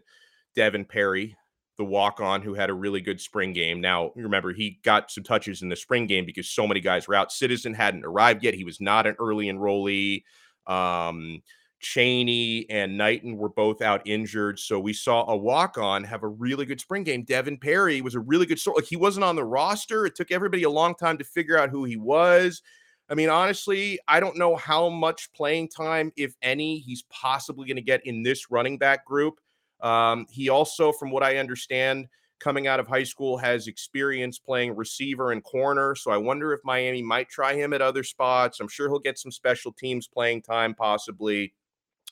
Devin 0.55 0.85
Perry, 0.85 1.35
the 1.79 1.85
walk 1.85 2.19
on 2.19 2.43
who 2.43 2.53
had 2.53 2.69
a 2.69 2.73
really 2.73 3.01
good 3.01 3.19
spring 3.19 3.53
game. 3.53 3.81
Now, 3.81 4.11
remember, 4.15 4.53
he 4.53 4.79
got 4.83 5.09
some 5.09 5.23
touches 5.23 5.63
in 5.63 5.69
the 5.69 5.75
spring 5.75 6.05
game 6.05 6.25
because 6.25 6.47
so 6.49 6.67
many 6.67 6.81
guys 6.81 7.07
were 7.07 7.15
out. 7.15 7.31
Citizen 7.31 7.73
hadn't 7.73 8.05
arrived 8.05 8.43
yet. 8.43 8.53
He 8.53 8.65
was 8.65 8.79
not 8.79 9.07
an 9.07 9.15
early 9.17 9.47
enrollee. 9.47 10.23
Um, 10.67 11.41
Chaney 11.79 12.69
and 12.69 12.97
Knighton 12.97 13.37
were 13.37 13.49
both 13.49 13.81
out 13.81 14.05
injured. 14.05 14.59
So 14.59 14.77
we 14.77 14.91
saw 14.91 15.25
a 15.29 15.37
walk 15.37 15.77
on 15.77 16.03
have 16.03 16.23
a 16.23 16.27
really 16.27 16.65
good 16.65 16.81
spring 16.81 17.03
game. 17.03 17.23
Devin 17.23 17.57
Perry 17.57 18.01
was 18.01 18.13
a 18.13 18.19
really 18.19 18.45
good 18.45 18.59
sort. 18.59 18.77
Like 18.77 18.85
he 18.85 18.97
wasn't 18.97 19.23
on 19.23 19.37
the 19.37 19.45
roster. 19.45 20.05
It 20.05 20.15
took 20.15 20.31
everybody 20.31 20.63
a 20.63 20.69
long 20.69 20.93
time 20.93 21.17
to 21.17 21.23
figure 21.23 21.57
out 21.57 21.69
who 21.69 21.85
he 21.85 21.95
was. 21.95 22.61
I 23.09 23.15
mean, 23.15 23.29
honestly, 23.29 23.97
I 24.07 24.19
don't 24.19 24.37
know 24.37 24.55
how 24.55 24.89
much 24.89 25.31
playing 25.33 25.69
time, 25.69 26.11
if 26.17 26.35
any, 26.41 26.79
he's 26.79 27.03
possibly 27.03 27.65
going 27.65 27.77
to 27.77 27.81
get 27.81 28.05
in 28.05 28.21
this 28.21 28.51
running 28.51 28.77
back 28.77 29.05
group. 29.05 29.39
Um, 29.81 30.25
he 30.29 30.49
also, 30.49 30.91
from 30.91 31.11
what 31.11 31.23
I 31.23 31.37
understand, 31.37 32.07
coming 32.39 32.67
out 32.67 32.79
of 32.79 32.87
high 32.87 33.03
school, 33.03 33.37
has 33.37 33.67
experience 33.67 34.39
playing 34.39 34.75
receiver 34.75 35.31
and 35.31 35.43
corner. 35.43 35.95
So 35.95 36.11
I 36.11 36.17
wonder 36.17 36.53
if 36.53 36.61
Miami 36.63 37.01
might 37.01 37.29
try 37.29 37.53
him 37.53 37.73
at 37.73 37.81
other 37.81 38.03
spots. 38.03 38.59
I'm 38.59 38.67
sure 38.67 38.87
he'll 38.89 38.99
get 38.99 39.19
some 39.19 39.31
special 39.31 39.71
teams 39.71 40.07
playing 40.07 40.41
time, 40.43 40.73
possibly. 40.73 41.53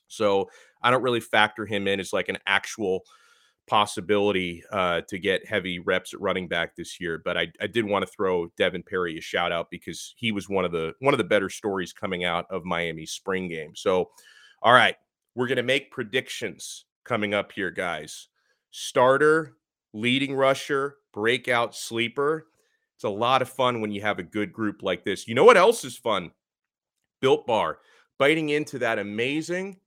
So 0.08 0.50
I 0.82 0.92
don't 0.92 1.04
really 1.04 1.20
factor 1.20 1.66
him 1.66 1.88
in 1.88 2.00
as 2.00 2.14
like 2.14 2.30
an 2.30 2.38
actual 2.46 3.04
possibility 3.68 4.64
uh, 4.72 5.02
to 5.10 5.20
get 5.20 5.46
heavy 5.46 5.80
reps 5.80 6.14
at 6.14 6.22
running 6.22 6.48
back 6.48 6.76
this 6.76 7.00
year. 7.00 7.22
But 7.24 7.38
I, 7.38 7.48
I 7.62 7.68
did 7.68 7.86
want 7.86 8.06
to 8.06 8.12
throw 8.12 8.48
Devin 8.58 8.84
Perry 8.84 9.18
a 9.18 9.22
shout 9.22 9.52
out 9.52 9.70
because 9.70 10.14
he 10.18 10.32
was 10.32 10.50
one 10.50 10.66
of 10.66 10.72
the 10.72 10.94
one 11.00 11.14
of 11.14 11.18
the 11.18 11.24
better 11.24 11.50
stories 11.50 11.94
coming 11.94 12.24
out 12.24 12.46
of 12.50 12.64
Miami's 12.64 13.12
spring 13.12 13.50
game. 13.50 13.76
So, 13.76 14.10
all 14.62 14.74
right, 14.74 14.96
we're 15.36 15.48
gonna 15.48 15.64
make 15.64 15.92
predictions 15.92 16.86
coming 17.08 17.34
up 17.34 17.52
here, 17.52 17.72
guys. 17.72 18.28
Starter, 18.72 19.54
leading 19.94 20.36
rusher, 20.36 20.98
breakout 21.14 21.76
sleeper. 21.76 22.48
It's 22.96 23.04
a 23.04 23.10
lot 23.10 23.42
of 23.42 23.50
fun 23.50 23.82
when 23.82 23.92
you 23.92 24.02
have 24.02 24.20
a 24.20 24.24
good 24.24 24.52
group 24.52 24.84
like 24.84 25.04
this. 25.04 25.28
You 25.28 25.36
know 25.36 25.44
what 25.44 25.58
else 25.58 25.86
is 25.86 25.98
fun? 25.98 26.32
Built 27.22 27.48
Bar, 27.48 27.80
biting 28.20 28.50
into 28.50 28.80
that 28.80 29.00
amazing 29.00 29.78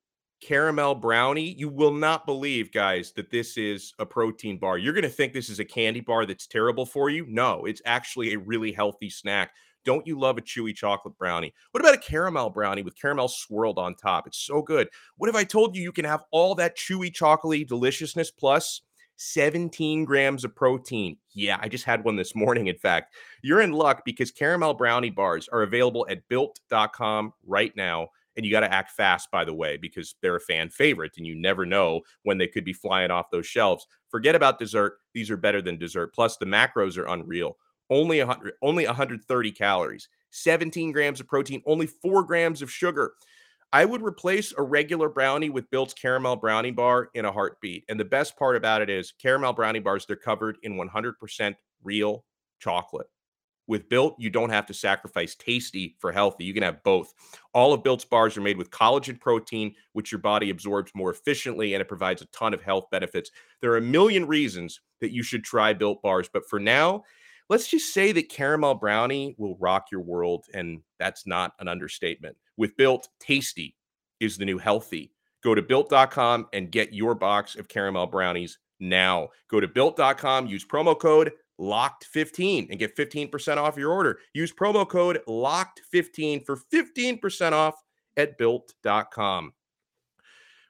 caramel 0.40 0.94
brownie. 0.94 1.52
You 1.52 1.68
will 1.68 1.92
not 1.92 2.26
believe, 2.26 2.72
guys, 2.72 3.12
that 3.12 3.30
this 3.30 3.56
is 3.56 3.92
a 3.98 4.06
protein 4.06 4.58
bar. 4.58 4.78
You're 4.78 4.94
going 4.94 5.02
to 5.02 5.08
think 5.08 5.32
this 5.32 5.50
is 5.50 5.60
a 5.60 5.64
candy 5.64 6.00
bar 6.00 6.26
that's 6.26 6.46
terrible 6.46 6.86
for 6.86 7.10
you. 7.10 7.26
No, 7.28 7.66
it's 7.66 7.82
actually 7.84 8.32
a 8.32 8.38
really 8.38 8.72
healthy 8.72 9.10
snack. 9.10 9.52
Don't 9.84 10.06
you 10.06 10.18
love 10.18 10.38
a 10.38 10.42
chewy 10.42 10.75
chocolate 10.75 11.16
brownie? 11.16 11.54
What 11.70 11.80
about 11.80 11.94
a 11.94 11.99
caramel 11.99 12.50
brownie 12.50 12.82
with 12.82 13.00
caramel 13.00 13.28
swirled 13.28 13.78
on 13.78 13.94
top? 13.94 14.26
It's 14.26 14.38
so 14.38 14.62
good. 14.62 14.88
What 15.16 15.30
if 15.30 15.37
I 15.37 15.44
told 15.44 15.75
you 15.75 15.82
you 15.82 15.92
can 15.92 16.04
have 16.04 16.25
all 16.30 16.54
that 16.56 16.76
chewy, 16.76 17.12
chocolatey 17.12 17.66
deliciousness 17.66 18.30
plus 18.30 18.82
17 19.16 20.04
grams 20.04 20.44
of 20.44 20.54
protein? 20.54 21.16
Yeah, 21.32 21.58
I 21.60 21.68
just 21.68 21.84
had 21.84 22.04
one 22.04 22.16
this 22.16 22.34
morning. 22.34 22.66
In 22.66 22.76
fact, 22.76 23.14
you're 23.42 23.62
in 23.62 23.72
luck 23.72 24.02
because 24.04 24.30
caramel 24.30 24.75
brownie 24.75 25.10
bars 25.10 25.49
are 25.49 25.62
available 25.62 26.06
at 26.10 26.28
built.com 26.28 27.32
right 27.46 27.75
now. 27.76 28.08
And 28.37 28.46
you 28.46 28.52
got 28.52 28.60
to 28.60 28.72
act 28.72 28.92
fast, 28.92 29.30
by 29.30 29.44
the 29.44 29.52
way, 29.52 29.76
because 29.76 30.14
they're 30.22 30.37
a 30.37 30.40
fan 30.40 30.70
favorite 30.70 31.12
and 31.18 31.26
you 31.26 31.34
never 31.34 31.66
know 31.66 32.00
when 32.22 32.38
they 32.38 32.46
could 32.46 32.64
be 32.64 32.72
flying 32.72 33.10
off 33.10 33.30
those 33.30 33.46
shelves. 33.46 33.87
Forget 34.08 34.34
about 34.34 34.58
dessert. 34.58 34.99
These 35.12 35.30
are 35.30 35.37
better 35.37 35.60
than 35.60 35.78
dessert. 35.78 36.14
Plus, 36.14 36.37
the 36.37 36.46
macros 36.46 36.96
are 36.96 37.08
unreal 37.08 37.56
only 37.90 38.18
100 38.18 38.54
only 38.62 38.87
130 38.87 39.52
calories 39.52 40.09
17 40.30 40.92
grams 40.92 41.20
of 41.20 41.26
protein 41.26 41.62
only 41.66 41.87
4 41.87 42.23
grams 42.23 42.62
of 42.62 42.70
sugar. 42.70 43.12
I 43.73 43.85
would 43.85 44.02
replace 44.02 44.52
a 44.56 44.62
regular 44.62 45.09
brownie 45.09 45.50
with 45.50 45.70
built's 45.70 45.94
caramel 45.94 46.37
brownie 46.37 46.73
bar 46.73 47.11
in 47.14 47.25
a 47.25 47.32
heartbeat 47.32 47.85
and 47.88 48.00
the 48.00 48.04
best 48.04 48.37
part 48.37 48.56
about 48.56 48.82
it 48.82 48.90
is 48.90 49.12
caramel 49.12 49.52
brownie 49.52 49.80
bars 49.80 50.06
they're 50.06 50.16
covered 50.16 50.59
in 50.62 50.75
100% 50.76 51.54
real 51.82 52.25
chocolate. 52.59 53.06
With 53.66 53.88
built 53.88 54.16
you 54.18 54.30
don't 54.30 54.50
have 54.50 54.66
to 54.66 54.75
sacrifice 54.75 55.37
tasty 55.37 55.97
for 56.00 56.11
healthy 56.11 56.44
you 56.44 56.54
can 56.54 56.64
have 56.64 56.82
both. 56.82 57.12
All 57.54 57.73
of 57.73 57.85
built's 57.85 58.04
bars 58.04 58.37
are 58.37 58.40
made 58.40 58.56
with 58.56 58.70
collagen 58.70 59.20
protein 59.20 59.75
which 59.92 60.11
your 60.11 60.20
body 60.20 60.50
absorbs 60.50 60.92
more 60.94 61.11
efficiently 61.11 61.75
and 61.75 61.80
it 61.80 61.88
provides 61.88 62.23
a 62.23 62.26
ton 62.26 62.54
of 62.54 62.62
health 62.62 62.87
benefits. 62.90 63.30
There 63.61 63.73
are 63.73 63.78
a 63.78 63.82
million 63.82 64.26
reasons 64.26 64.80
that 65.00 65.12
you 65.12 65.23
should 65.23 65.44
try 65.44 65.73
built 65.73 66.02
bars 66.02 66.28
but 66.32 66.49
for 66.49 66.59
now 66.59 67.04
let's 67.50 67.69
just 67.69 67.92
say 67.92 68.12
that 68.12 68.30
caramel 68.30 68.76
brownie 68.76 69.35
will 69.37 69.59
rock 69.59 69.88
your 69.92 70.00
world. 70.00 70.47
And 70.54 70.80
that's 70.99 71.26
not 71.26 71.52
an 71.59 71.69
understatement. 71.69 72.37
With 72.57 72.76
Built, 72.76 73.09
tasty 73.19 73.76
is 74.21 74.38
the 74.38 74.47
new 74.47 74.57
healthy. 74.57 75.12
Go 75.42 75.54
to 75.54 75.62
built.com 75.62 76.47
and 76.52 76.71
get 76.71 76.95
your 76.95 77.14
box 77.14 77.57
of 77.57 77.69
caramel 77.69 78.07
brownies 78.07 78.59
now. 78.78 79.28
Go 79.50 79.61
to 79.61 79.69
built.com, 79.69 80.47
use 80.47 80.64
promo 80.64 80.99
code 80.99 81.33
locked15 81.61 82.71
and 82.71 82.78
get 82.78 82.97
15% 82.97 83.57
off 83.59 83.76
your 83.76 83.92
order. 83.92 84.19
Use 84.33 84.52
promo 84.52 84.88
code 84.88 85.21
locked15 85.28 86.47
for 86.47 86.59
15% 86.73 87.52
off 87.52 87.75
at 88.16 88.38
built.com 88.38 89.52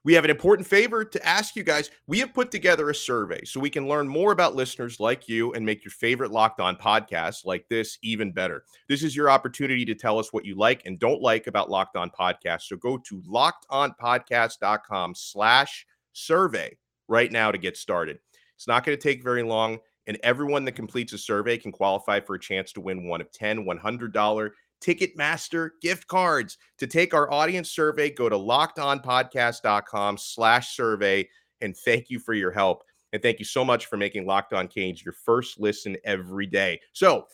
we 0.04 0.14
have 0.14 0.24
an 0.24 0.30
important 0.30 0.66
favor 0.66 1.04
to 1.04 1.26
ask 1.26 1.54
you 1.56 1.62
guys. 1.62 1.90
We 2.06 2.20
have 2.20 2.32
put 2.32 2.50
together 2.50 2.88
a 2.88 2.94
survey 2.94 3.44
so 3.44 3.60
we 3.60 3.70
can 3.70 3.88
learn 3.88 4.08
more 4.08 4.32
about 4.32 4.54
listeners 4.54 4.98
like 4.98 5.28
you 5.28 5.52
and 5.52 5.64
make 5.64 5.84
your 5.84 5.92
favorite 5.92 6.30
locked 6.30 6.60
on 6.60 6.76
podcasts 6.76 7.44
like 7.44 7.66
this 7.68 7.98
even 8.02 8.32
better. 8.32 8.64
This 8.88 9.02
is 9.02 9.14
your 9.14 9.30
opportunity 9.30 9.84
to 9.84 9.94
tell 9.94 10.18
us 10.18 10.32
what 10.32 10.46
you 10.46 10.56
like 10.56 10.82
and 10.86 10.98
don't 10.98 11.20
like 11.20 11.46
about 11.46 11.70
locked 11.70 11.96
on 11.96 12.10
podcasts. 12.10 12.62
So 12.62 12.76
go 12.76 12.96
to 12.96 13.22
lockedonpodcast.com 13.22 15.14
slash 15.14 15.86
survey 16.12 16.76
right 17.08 17.30
now 17.30 17.50
to 17.50 17.58
get 17.58 17.76
started. 17.76 18.18
It's 18.56 18.68
not 18.68 18.84
going 18.84 18.96
to 18.96 19.02
take 19.02 19.22
very 19.22 19.42
long. 19.42 19.78
And 20.06 20.18
everyone 20.22 20.64
that 20.64 20.72
completes 20.72 21.12
a 21.12 21.18
survey 21.18 21.58
can 21.58 21.72
qualify 21.72 22.20
for 22.20 22.34
a 22.34 22.40
chance 22.40 22.72
to 22.72 22.80
win 22.80 23.06
one 23.06 23.20
of 23.20 23.30
10 23.32 23.64
$100 23.64 24.50
Ticketmaster 24.80 25.70
gift 25.80 26.06
cards. 26.06 26.58
To 26.78 26.86
take 26.86 27.14
our 27.14 27.30
audience 27.32 27.70
survey, 27.70 28.10
go 28.10 28.28
to 28.28 28.36
lockedonpodcast.com 28.36 30.18
slash 30.18 30.76
survey. 30.76 31.28
And 31.60 31.76
thank 31.76 32.10
you 32.10 32.18
for 32.18 32.34
your 32.34 32.50
help. 32.50 32.84
And 33.12 33.20
thank 33.20 33.38
you 33.38 33.44
so 33.44 33.64
much 33.64 33.86
for 33.86 33.96
making 33.96 34.26
Locked 34.26 34.52
On 34.52 34.68
Canes 34.68 35.04
your 35.04 35.14
first 35.14 35.58
listen 35.58 35.96
every 36.04 36.46
day. 36.46 36.80
So, 36.92 37.26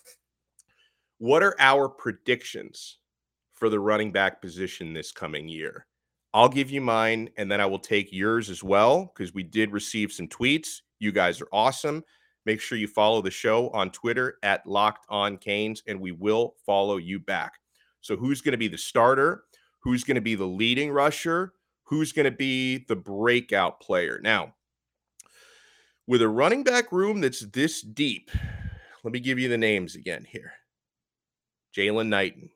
what 1.19 1.43
are 1.43 1.55
our 1.59 1.89
predictions 1.89 2.99
for 3.55 3.69
the 3.69 3.81
running 3.81 4.13
back 4.13 4.41
position 4.41 4.93
this 4.93 5.13
coming 5.13 5.49
year? 5.49 5.87
I'll 6.35 6.49
give 6.49 6.71
you 6.71 6.81
mine 6.81 7.31
and 7.39 7.51
then 7.51 7.61
I 7.61 7.67
will 7.67 7.79
take 7.79 8.13
yours 8.13 8.51
as 8.51 8.63
well 8.63 9.13
because 9.15 9.33
we 9.33 9.43
did 9.43 9.73
receive 9.73 10.13
some 10.13 10.29
tweets. 10.29 10.83
You 10.99 11.13
guys 11.13 11.41
are 11.41 11.49
awesome. 11.53 12.05
Make 12.47 12.61
sure 12.61 12.79
you 12.79 12.87
follow 12.87 13.21
the 13.21 13.31
show 13.31 13.71
on 13.71 13.91
Twitter 13.91 14.39
at 14.45 14.65
Locked 14.67 15.05
On 15.09 15.37
Canes, 15.37 15.83
and 15.89 16.01
we 16.01 16.13
will 16.13 16.55
follow 16.65 16.97
you 16.97 17.19
back. 17.19 17.55
So, 18.01 18.17
who's 18.17 18.41
going 18.41 18.53
to 18.53 18.59
be 18.59 18.69
the 18.69 18.79
starter? 18.79 19.43
Who's 19.81 20.05
going 20.05 20.15
to 20.15 20.21
be 20.21 20.37
the 20.37 20.47
leading 20.47 20.93
rusher? 20.93 21.55
Who's 21.83 22.13
going 22.13 22.25
to 22.25 22.31
be 22.31 22.85
the 22.87 22.97
breakout 22.97 23.81
player? 23.81 24.21
Now, 24.23 24.55
with 26.07 26.23
a 26.23 26.29
running 26.29 26.63
back 26.63 26.93
room 26.93 27.21
that's 27.21 27.41
this 27.41 27.83
deep, 27.83 28.31
let 29.03 29.13
me 29.13 29.19
give 29.19 29.41
you 29.41 29.49
the 29.49 29.59
names 29.59 29.97
again 29.97 30.25
here 30.29 30.53
Jaylan 31.77 32.07
Knighton, 32.07 32.51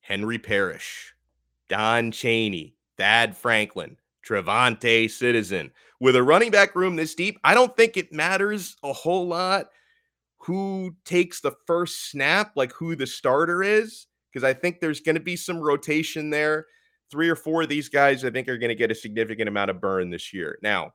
Henry 0.00 0.38
Parrish, 0.38 1.12
Don 1.68 2.12
Chaney, 2.12 2.76
Thad 2.96 3.36
Franklin, 3.36 3.96
Travante 4.26 5.10
Citizen 5.10 5.70
with 6.00 6.16
a 6.16 6.22
running 6.22 6.50
back 6.50 6.74
room 6.74 6.96
this 6.96 7.14
deep, 7.14 7.38
I 7.44 7.54
don't 7.54 7.76
think 7.76 7.96
it 7.96 8.12
matters 8.12 8.76
a 8.82 8.92
whole 8.92 9.26
lot 9.26 9.66
who 10.38 10.94
takes 11.04 11.40
the 11.40 11.54
first 11.66 12.10
snap, 12.10 12.52
like 12.56 12.72
who 12.72 12.96
the 12.96 13.06
starter 13.06 13.62
is, 13.62 14.06
because 14.30 14.44
I 14.44 14.52
think 14.52 14.80
there's 14.80 15.00
going 15.00 15.14
to 15.14 15.20
be 15.20 15.36
some 15.36 15.60
rotation 15.60 16.30
there. 16.30 16.66
Three 17.10 17.28
or 17.28 17.36
four 17.36 17.62
of 17.62 17.68
these 17.68 17.88
guys, 17.88 18.24
I 18.24 18.30
think, 18.30 18.48
are 18.48 18.58
going 18.58 18.68
to 18.68 18.74
get 18.74 18.90
a 18.90 18.94
significant 18.94 19.48
amount 19.48 19.70
of 19.70 19.80
burn 19.80 20.10
this 20.10 20.32
year. 20.32 20.58
Now, 20.62 20.92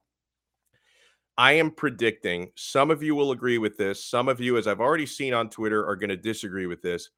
I 1.37 1.53
am 1.53 1.71
predicting 1.71 2.51
some 2.55 2.91
of 2.91 3.01
you 3.01 3.15
will 3.15 3.31
agree 3.31 3.57
with 3.57 3.77
this. 3.77 4.05
Some 4.05 4.27
of 4.27 4.41
you, 4.41 4.57
as 4.57 4.67
I've 4.67 4.81
already 4.81 5.05
seen 5.05 5.33
on 5.33 5.49
Twitter, 5.49 5.87
are 5.87 5.95
going 5.95 6.09
to 6.09 6.17
disagree 6.17 6.67
with 6.67 6.81
this. 6.81 7.09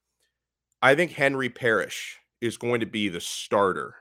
I 0.80 0.94
think 0.94 1.10
Henry 1.10 1.50
Parrish 1.50 2.18
is 2.40 2.56
going 2.56 2.80
to 2.80 2.86
be 2.86 3.08
the 3.08 3.20
starter. 3.20 3.96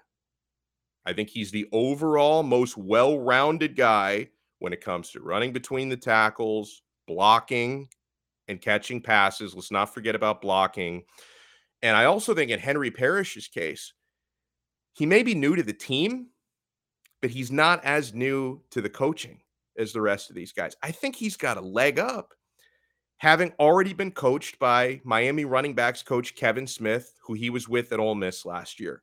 I 1.05 1.13
think 1.13 1.29
he's 1.29 1.51
the 1.51 1.67
overall 1.71 2.43
most 2.43 2.77
well 2.77 3.19
rounded 3.19 3.75
guy 3.75 4.29
when 4.59 4.73
it 4.73 4.81
comes 4.81 5.11
to 5.11 5.19
running 5.19 5.51
between 5.51 5.89
the 5.89 5.97
tackles, 5.97 6.81
blocking, 7.07 7.89
and 8.47 8.61
catching 8.61 9.01
passes. 9.01 9.53
Let's 9.53 9.71
not 9.71 9.93
forget 9.93 10.15
about 10.15 10.41
blocking. 10.41 11.03
And 11.81 11.97
I 11.97 12.05
also 12.05 12.33
think 12.33 12.49
in 12.49 12.59
Henry 12.59 12.91
Parrish's 12.91 13.47
case, 13.47 13.93
he 14.93 15.05
may 15.05 15.23
be 15.23 15.35
new 15.35 15.55
to 15.55 15.63
the 15.63 15.73
team, 15.73 16.27
but 17.21 17.31
he's 17.31 17.51
not 17.51 17.83
as 17.83 18.13
new 18.13 18.61
to 18.71 18.81
the 18.81 18.89
coaching 18.89 19.41
as 19.77 19.91
the 19.91 20.01
rest 20.01 20.29
of 20.29 20.35
these 20.35 20.53
guys. 20.53 20.75
I 20.81 20.91
think 20.91 21.15
he's 21.15 21.35
got 21.35 21.57
a 21.57 21.61
leg 21.61 21.99
up 21.99 22.33
having 23.17 23.53
already 23.59 23.93
been 23.93 24.11
coached 24.11 24.59
by 24.59 24.99
Miami 25.03 25.45
running 25.45 25.73
backs 25.73 26.03
coach 26.03 26.35
Kevin 26.35 26.67
Smith, 26.67 27.13
who 27.21 27.33
he 27.33 27.49
was 27.49 27.69
with 27.69 27.91
at 27.91 27.99
Ole 27.99 28.15
Miss 28.15 28.45
last 28.45 28.79
year. 28.79 29.01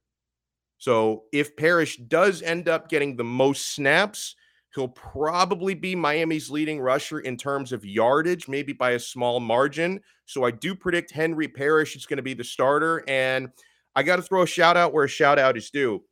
So 0.80 1.24
if 1.30 1.54
Parrish 1.56 1.98
does 1.98 2.40
end 2.40 2.66
up 2.66 2.88
getting 2.88 3.14
the 3.14 3.22
most 3.22 3.74
snaps, 3.74 4.34
he'll 4.74 4.88
probably 4.88 5.74
be 5.74 5.94
Miami's 5.94 6.48
leading 6.48 6.80
rusher 6.80 7.20
in 7.20 7.36
terms 7.36 7.70
of 7.72 7.84
yardage, 7.84 8.48
maybe 8.48 8.72
by 8.72 8.92
a 8.92 8.98
small 8.98 9.40
margin. 9.40 10.00
So 10.24 10.42
I 10.42 10.52
do 10.52 10.74
predict 10.74 11.10
Henry 11.10 11.48
Parrish 11.48 11.96
is 11.96 12.06
going 12.06 12.16
to 12.16 12.22
be 12.22 12.32
the 12.32 12.44
starter. 12.44 13.04
And 13.06 13.50
I 13.94 14.02
got 14.02 14.16
to 14.16 14.22
throw 14.22 14.40
a 14.40 14.46
shout 14.46 14.78
out 14.78 14.94
where 14.94 15.04
a 15.04 15.08
shout 15.08 15.38
out 15.38 15.58
is 15.58 15.68
due. 15.68 16.02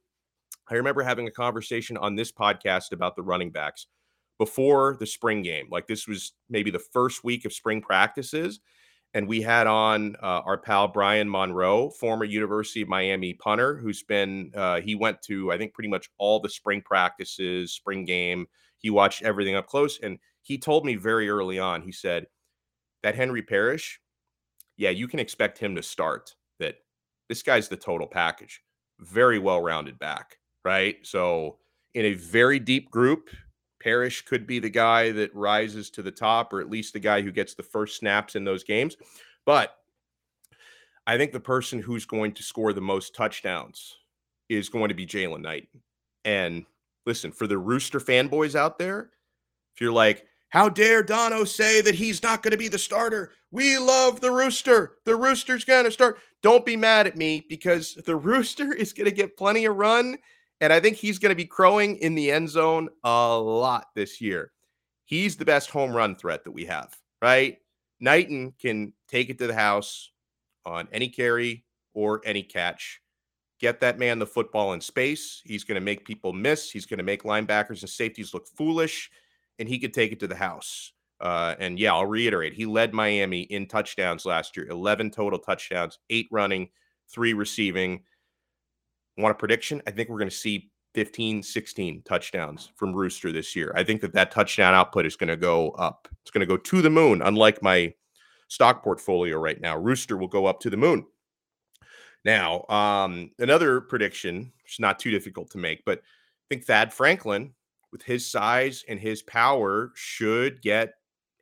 I 0.69 0.75
remember 0.75 1.03
having 1.03 1.27
a 1.27 1.31
conversation 1.33 1.97
on 1.97 2.15
this 2.15 2.31
podcast 2.31 2.93
about 2.93 3.17
the 3.17 3.23
running 3.23 3.51
backs 3.51 3.87
before 4.37 4.99
the 5.01 5.07
spring 5.07 5.41
game. 5.41 5.69
Like 5.71 5.87
this 5.87 6.07
was 6.07 6.35
maybe 6.51 6.71
the 6.71 6.79
first 6.79 7.25
week 7.25 7.47
of 7.47 7.55
spring 7.55 7.81
practices. 7.81 8.61
And 9.15 9.27
we 9.27 9.41
had 9.41 9.67
on 9.67 10.17
uh, 10.23 10.43
our 10.45 10.59
pal 10.59 10.89
Brian 10.89 11.31
Monroe, 11.31 11.91
former 11.91 12.25
University 12.25 12.83
of 12.83 12.89
Miami 12.89 13.35
punter, 13.35 13.77
who's 13.77 14.03
been, 14.03 14.53
uh, 14.55 14.81
he 14.81 14.95
went 14.95 15.23
to, 15.23 15.51
I 15.51 15.57
think, 15.59 15.73
pretty 15.73 15.89
much 15.89 16.11
all 16.19 16.41
the 16.41 16.51
spring 16.51 16.83
practices, 16.83 17.73
spring 17.73 18.05
game. 18.05 18.47
He 18.79 18.91
watched 18.91 19.23
everything 19.23 19.55
up 19.55 19.67
close. 19.67 19.99
And 20.03 20.19
he 20.43 20.59
told 20.59 20.85
me 20.85 20.97
very 20.97 21.29
early 21.29 21.59
on, 21.59 21.83
he 21.83 21.93
said, 21.93 22.27
that 23.03 23.15
Henry 23.15 23.43
Parrish, 23.43 24.01
yeah, 24.77 24.91
you 24.91 25.09
can 25.09 25.21
expect 25.21 25.59
him 25.59 25.75
to 25.77 25.83
start. 25.83 26.35
That 26.59 26.77
this 27.29 27.43
guy's 27.43 27.69
the 27.69 27.77
total 27.77 28.07
package. 28.07 28.63
Very 29.01 29.39
well 29.39 29.61
rounded 29.61 29.99
back, 29.99 30.39
right? 30.65 30.97
So, 31.03 31.59
in 31.95 32.05
a 32.05 32.15
very 32.15 32.59
deep 32.59 32.91
group, 32.91 33.31
Parrish 33.81 34.23
could 34.23 34.47
be 34.47 34.59
the 34.59 34.71
guy 34.71 35.13
that 35.13 35.35
rises 35.35 35.91
to 35.91 36.03
the 36.03 36.11
top, 36.11 36.53
or 36.53 36.61
at 36.61 36.71
least 36.71 36.93
the 36.93 36.99
guy 36.99 37.23
who 37.23 37.31
gets 37.31 37.55
the 37.55 37.63
first 37.63 37.99
snaps 37.99 38.35
in 38.35 38.45
those 38.45 38.65
games. 38.65 38.97
But 39.45 39.77
I 41.07 41.17
think 41.17 41.33
the 41.33 41.41
person 41.41 41.81
who's 41.81 42.05
going 42.05 42.33
to 42.33 42.43
score 42.43 42.73
the 42.73 42.81
most 42.81 43.15
touchdowns 43.15 43.97
is 44.49 44.69
going 44.69 44.89
to 44.89 44.95
be 44.95 45.07
Jaylan 45.07 45.43
Knight. 45.43 45.69
And 46.25 46.67
listen, 47.07 47.33
for 47.33 47.47
the 47.47 47.59
Rooster 47.59 48.01
fanboys 48.01 48.55
out 48.55 48.79
there, 48.79 49.11
if 49.75 49.81
you're 49.81 49.93
like, 49.93 50.27
how 50.51 50.69
dare 50.69 51.03
Dono 51.03 51.45
say 51.45 51.81
that 51.83 51.95
he's 51.95 52.23
not 52.23 52.43
going 52.43 52.53
to 52.53 52.59
be 52.59 52.69
the 52.69 52.79
starter? 52.79 53.33
We 53.51 53.79
love 53.79 54.21
the 54.21 54.31
Rooster. 54.31 54.97
The 55.05 55.17
Rooster's 55.17 55.65
going 55.65 55.85
to 55.85 55.91
start. 55.91 56.19
Don't 56.43 56.65
be 56.65 56.77
mad 56.77 57.07
at 57.07 57.17
me 57.17 57.45
because 57.49 57.95
the 57.95 58.17
Rooster 58.17 58.73
is 58.73 58.93
going 58.93 59.09
to 59.09 59.15
get 59.15 59.37
plenty 59.37 59.67
of 59.67 59.77
run 59.77 60.19
and 60.61 60.73
I 60.73 60.81
think 60.81 60.97
he's 60.97 61.19
going 61.19 61.31
to 61.31 61.37
be 61.37 61.45
crowing 61.45 61.97
in 61.97 62.15
the 62.15 62.31
end 62.31 62.49
zone 62.51 62.89
a 63.05 63.39
lot 63.39 63.87
this 63.95 64.21
year. 64.21 64.53
He's 65.05 65.37
the 65.37 65.45
best 65.45 65.71
home 65.71 65.93
run 65.93 66.17
threat 66.17 66.45
that 66.45 66.53
we 66.53 66.67
have, 66.67 66.95
right? 67.23 67.59
Knighton 68.01 68.53
can 68.61 68.93
take 69.09 69.31
it 69.31 69.39
to 69.39 69.47
the 69.47 69.55
house 69.55 70.11
on 70.67 70.89
any 70.93 71.09
carry 71.09 71.65
or 71.95 72.21
any 72.25 72.43
catch. 72.43 73.01
Get 73.59 73.81
that 73.81 73.99
man 73.99 74.19
the 74.19 74.27
football 74.27 74.73
in 74.73 74.81
space. 74.81 75.43
He's 75.45 75.65
going 75.65 75.77
to 75.77 75.85
make 75.85 76.05
people 76.05 76.33
miss. 76.33 76.71
He's 76.71 76.87
going 76.87 76.99
to 76.99 77.05
make 77.05 77.25
linebackers 77.25 77.81
and 77.81 77.91
safeties 77.91 78.33
look 78.35 78.47
foolish, 78.47 79.11
and 79.59 79.69
he 79.69 79.79
could 79.79 79.95
take 79.95 80.13
it 80.13 80.21
to 80.21 80.29
the 80.29 80.37
house. 80.37 80.93
Uh, 81.21 81.57
and 81.59 81.79
yeah, 81.79 81.93
I'll 81.93 82.07
reiterate, 82.07 82.53
he 82.53 82.67
led 82.67 82.95
Miami 82.95 83.43
in 83.43 83.67
touchdowns 83.67 84.25
last 84.25 84.57
year 84.57 84.69
11 84.69 85.11
total 85.11 85.39
touchdowns, 85.39 85.99
eight 86.11 86.29
running, 86.31 86.69
three 87.11 87.33
receiving 87.33 88.05
want 89.19 89.33
a 89.33 89.39
prediction? 89.39 89.83
I 89.87 89.91
think 89.91 90.09
we're 90.09 90.19
going 90.19 90.31
to 90.31 90.37
see 90.37 90.71
15, 90.95 91.43
16 91.43 92.03
touchdowns 92.03 92.71
from 92.77 92.95
Rooster 92.95 93.31
this 93.31 93.55
year. 93.55 93.73
I 93.77 93.85
think 93.85 94.01
that 94.01 94.13
that 94.15 94.31
touchdown 94.31 94.75
output 94.75 95.07
is 95.07 95.17
going 95.17 95.29
to 95.29 95.37
go 95.37 95.71
up. 95.73 96.09
It's 96.23 96.31
going 96.31 96.41
to 96.41 96.47
go 96.47 96.57
to 96.57 96.83
the 96.83 96.91
moon, 96.91 97.23
unlike 97.23 97.63
my 97.63 97.93
stock 98.49 98.83
portfolio 98.83 99.39
right 99.39 99.61
now. 99.61 99.77
Rooster 99.77 100.17
will 100.17 100.29
go 100.29 100.47
up 100.47 100.61
to 100.61 100.71
the 100.71 100.77
moon. 100.77 101.07
Now, 102.25 102.65
um, 102.69 103.31
another 103.39 103.81
prediction, 103.81 104.53
it's 104.65 104.81
not 104.81 104.99
too 104.99 105.11
difficult 105.11 105.51
to 105.51 105.59
make, 105.59 105.85
but 105.85 105.99
I 105.99 106.45
think 106.49 106.65
Thad 106.65 106.93
Franklin, 106.93 107.53
with 107.93 108.03
his 108.03 108.29
size 108.31 108.85
and 108.89 108.99
his 108.99 109.23
power, 109.23 109.93
should 109.95 110.61
get 110.63 110.95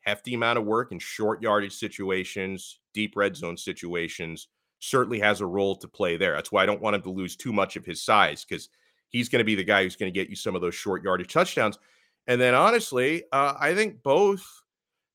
hefty 0.03 0.35
amount 0.35 0.59
of 0.59 0.65
work 0.65 0.93
in 0.93 0.99
short 0.99 1.43
yardage 1.43 1.75
situations, 1.75 2.79
deep 2.95 3.17
red 3.17 3.37
zone 3.37 3.57
situations 3.57 4.49
certainly 4.79 5.21
has 5.21 5.41
a 5.41 5.47
role 5.47 5.77
to 5.77 5.89
play 5.89 6.17
there. 6.17 6.35
That's 6.35 6.53
why 6.53 6.62
I 6.62 6.67
don't 6.67 6.81
want 6.81 6.97
him 6.97 7.03
to 7.03 7.11
lose 7.11 7.37
too 7.37 7.53
much 7.53 7.77
of 7.77 7.85
his 7.85 8.03
size 8.03 8.45
because 8.45 8.69
he's 9.09 9.29
going 9.29 9.41
to 9.41 9.45
be 9.45 9.55
the 9.55 9.65
guy 9.65 9.83
who's 9.83 9.97
going 9.97 10.12
to 10.12 10.19
get 10.19 10.29
you 10.29 10.37
some 10.37 10.55
of 10.55 10.61
those 10.61 10.75
short 10.75 11.03
yardage 11.03 11.33
touchdowns. 11.33 11.79
And 12.27 12.41
then 12.41 12.55
honestly, 12.55 13.25
uh, 13.33 13.55
I 13.59 13.75
think 13.75 14.03
both 14.03 14.45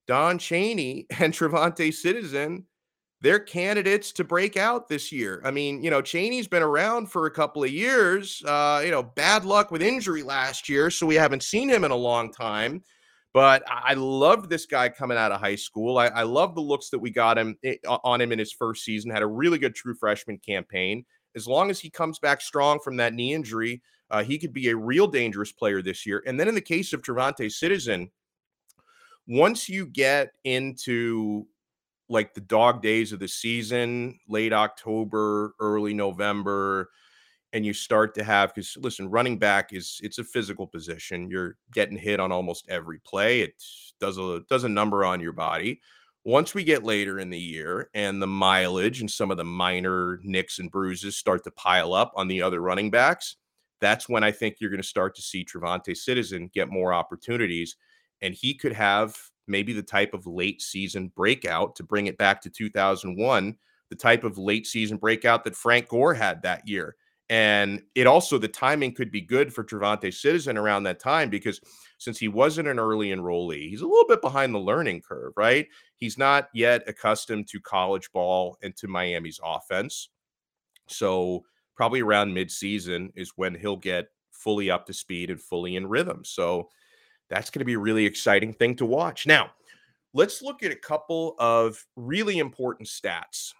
Don 0.08 0.38
Chaney 0.38 1.08
and 1.20 1.34
Travante 1.34 1.94
Citizen, 1.94 2.66
they're 3.22 3.40
candidates 3.40 4.12
to 4.14 4.24
break 4.24 4.58
out 4.58 4.88
this 4.88 5.12
year. 5.12 5.42
I 5.46 5.52
mean, 5.52 5.84
you 5.84 5.92
know, 5.92 6.02
Chaney's 6.02 6.48
been 6.48 6.64
around 6.64 7.08
for 7.08 7.28
a 7.28 7.32
couple 7.32 7.64
of 7.64 7.70
years. 7.70 8.42
Uh, 8.46 8.82
you 8.84 8.90
know, 8.90 9.04
bad 9.04 9.46
luck 9.46 9.70
with 9.70 9.84
injury 9.84 10.24
last 10.24 10.68
year, 10.68 10.90
so 10.90 11.06
we 11.06 11.16
haven't 11.16 11.44
seen 11.44 11.70
him 11.70 11.84
in 11.84 11.92
a 11.92 11.96
long 11.96 12.32
time. 12.32 12.84
But 13.34 13.64
I 13.68 13.94
loved 13.94 14.50
this 14.50 14.66
guy 14.66 14.90
coming 14.90 15.18
out 15.18 15.32
of 15.32 15.40
high 15.40 15.56
school. 15.56 15.98
I, 15.98 16.08
I 16.08 16.24
love 16.24 16.54
the 16.54 16.62
looks 16.62 16.90
that 16.90 17.00
we 17.00 17.12
got 17.12 17.38
him 17.38 17.58
eh, 17.64 17.76
on 17.86 18.20
him 18.20 18.32
in 18.32 18.40
his 18.40 18.52
first 18.52 18.84
season. 18.84 19.10
Had 19.10 19.22
a 19.22 19.28
really 19.28 19.58
good 19.58 19.74
true 19.74 19.96
freshman 19.96 20.38
campaign. 20.38 21.06
As 21.36 21.48
long 21.48 21.70
as 21.70 21.80
he 21.80 21.90
comes 21.90 22.20
back 22.20 22.42
strong 22.42 22.80
from 22.80 22.98
that 22.98 23.14
knee 23.14 23.34
injury, 23.34 23.82
uh, 24.10 24.24
he 24.24 24.38
could 24.38 24.52
be 24.52 24.70
a 24.70 24.76
real 24.76 25.08
dangerous 25.08 25.54
player 25.54 25.82
this 25.82 26.06
year. 26.06 26.22
And 26.28 26.38
then 26.38 26.50
in 26.50 26.56
the 26.56 26.62
case 26.62 26.92
of 26.92 27.02
Travante 27.02 27.50
Citizen, 27.50 28.12
once 29.28 29.70
you 29.70 29.86
get 29.86 30.32
into 30.44 31.48
like 32.10 32.34
the 32.34 32.42
dog 32.42 32.82
days 32.82 33.14
of 33.14 33.20
the 33.20 33.28
season, 33.30 34.20
late 34.28 34.52
October, 34.52 35.54
early 35.62 35.94
November, 35.94 36.90
and 37.54 37.66
you 37.66 37.74
start 37.74 38.14
to 38.16 38.24
have 38.24 38.54
because 38.54 38.78
listen 38.80 39.10
running 39.10 39.38
back 39.38 39.74
is 39.74 40.00
it's 40.04 40.20
a 40.20 40.24
physical 40.24 40.66
position 40.66 41.30
you're 41.30 41.58
getting 41.74 41.98
hit 41.98 42.20
on 42.20 42.32
almost 42.32 42.66
every 42.70 43.00
play 43.00 43.42
it 43.42 43.62
does 44.00 44.18
a 44.18 44.42
does 44.50 44.64
a 44.64 44.70
number 44.70 45.06
on 45.06 45.22
your 45.22 45.34
body. 45.34 45.80
Once 46.24 46.54
we 46.54 46.64
get 46.64 46.84
later 46.84 47.20
in 47.20 47.32
the 47.32 47.40
year 47.40 47.90
and 47.96 48.22
the 48.22 48.28
mileage 48.28 49.02
and 49.02 49.10
some 49.10 49.32
of 49.32 49.38
the 49.38 49.44
minor 49.44 50.20
nicks 50.24 50.60
and 50.60 50.70
bruises 50.70 51.18
start 51.18 51.44
to 51.44 51.52
pile 51.52 51.94
up 51.94 52.12
on 52.16 52.28
the 52.28 52.42
other 52.42 52.62
running 52.62 52.92
backs 52.92 53.38
that's 53.80 54.08
when 54.08 54.24
i 54.24 54.32
think 54.32 54.58
you're 54.60 54.70
going 54.70 54.82
to 54.82 54.88
start 54.88 55.16
to 55.16 55.22
see 55.22 55.44
Travante 55.44 55.98
Citizen 55.98 56.50
get 56.54 56.70
more 56.70 56.94
opportunities 56.94 57.76
and 58.22 58.34
he 58.34 58.54
could 58.54 58.74
have 58.74 59.18
maybe 59.48 59.74
the 59.74 59.82
type 59.82 60.14
of 60.14 60.28
late 60.28 60.62
season 60.62 61.12
breakout 61.16 61.76
to 61.76 61.84
bring 61.84 62.06
it 62.06 62.18
back 62.18 62.40
to 62.42 62.50
2001 62.50 63.58
the 63.90 63.96
type 63.96 64.24
of 64.24 64.38
late 64.38 64.68
season 64.68 64.98
breakout 64.98 65.44
that 65.44 65.56
Frank 65.56 65.90
Gore 65.90 66.14
had 66.14 66.44
that 66.44 66.68
year 66.68 66.96
and 67.32 67.82
it 67.96 68.08
also, 68.08 68.38
the 68.38 68.50
timing 68.50 68.94
could 68.94 69.10
be 69.10 69.22
good 69.22 69.54
for 69.54 69.64
Travante 69.64 70.14
Citizen 70.14 70.58
around 70.58 70.84
that 70.84 71.00
time 71.00 71.30
because 71.30 71.62
since 71.98 72.20
he 72.20 72.28
wasn't 72.28 72.68
an 72.68 72.78
early 72.78 73.08
enrollee, 73.08 73.70
he's 73.70 73.80
a 73.80 73.88
little 73.88 74.06
bit 74.06 74.22
behind 74.22 74.54
the 74.54 74.60
learning 74.60 75.00
curve, 75.00 75.32
right? 75.38 75.66
He's 75.96 76.18
not 76.18 76.50
yet 76.54 76.84
accustomed 76.88 77.48
to 77.48 77.62
college 77.62 78.12
ball 78.12 78.58
and 78.62 78.76
to 78.76 78.90
Miami's 78.90 79.40
offense. 79.42 80.10
So, 80.88 81.46
probably 81.74 82.02
around 82.02 82.36
midseason 82.36 83.14
is 83.16 83.32
when 83.38 83.56
he'll 83.56 83.78
get 83.78 84.08
fully 84.32 84.70
up 84.70 84.86
to 84.88 84.94
speed 84.94 85.30
and 85.30 85.40
fully 85.40 85.78
in 85.78 85.88
rhythm. 85.88 86.26
So, 86.26 86.68
that's 87.30 87.50
going 87.50 87.60
to 87.60 87.66
be 87.66 87.76
a 87.76 87.80
really 87.80 88.06
exciting 88.06 88.52
thing 88.52 88.76
to 88.76 88.86
watch. 88.86 89.26
Now, 89.26 89.52
let's 90.14 90.42
look 90.42 90.64
at 90.64 90.74
a 90.74 90.76
couple 90.76 91.36
of 91.40 91.82
really 91.96 92.40
important 92.40 92.90
stats 92.90 93.54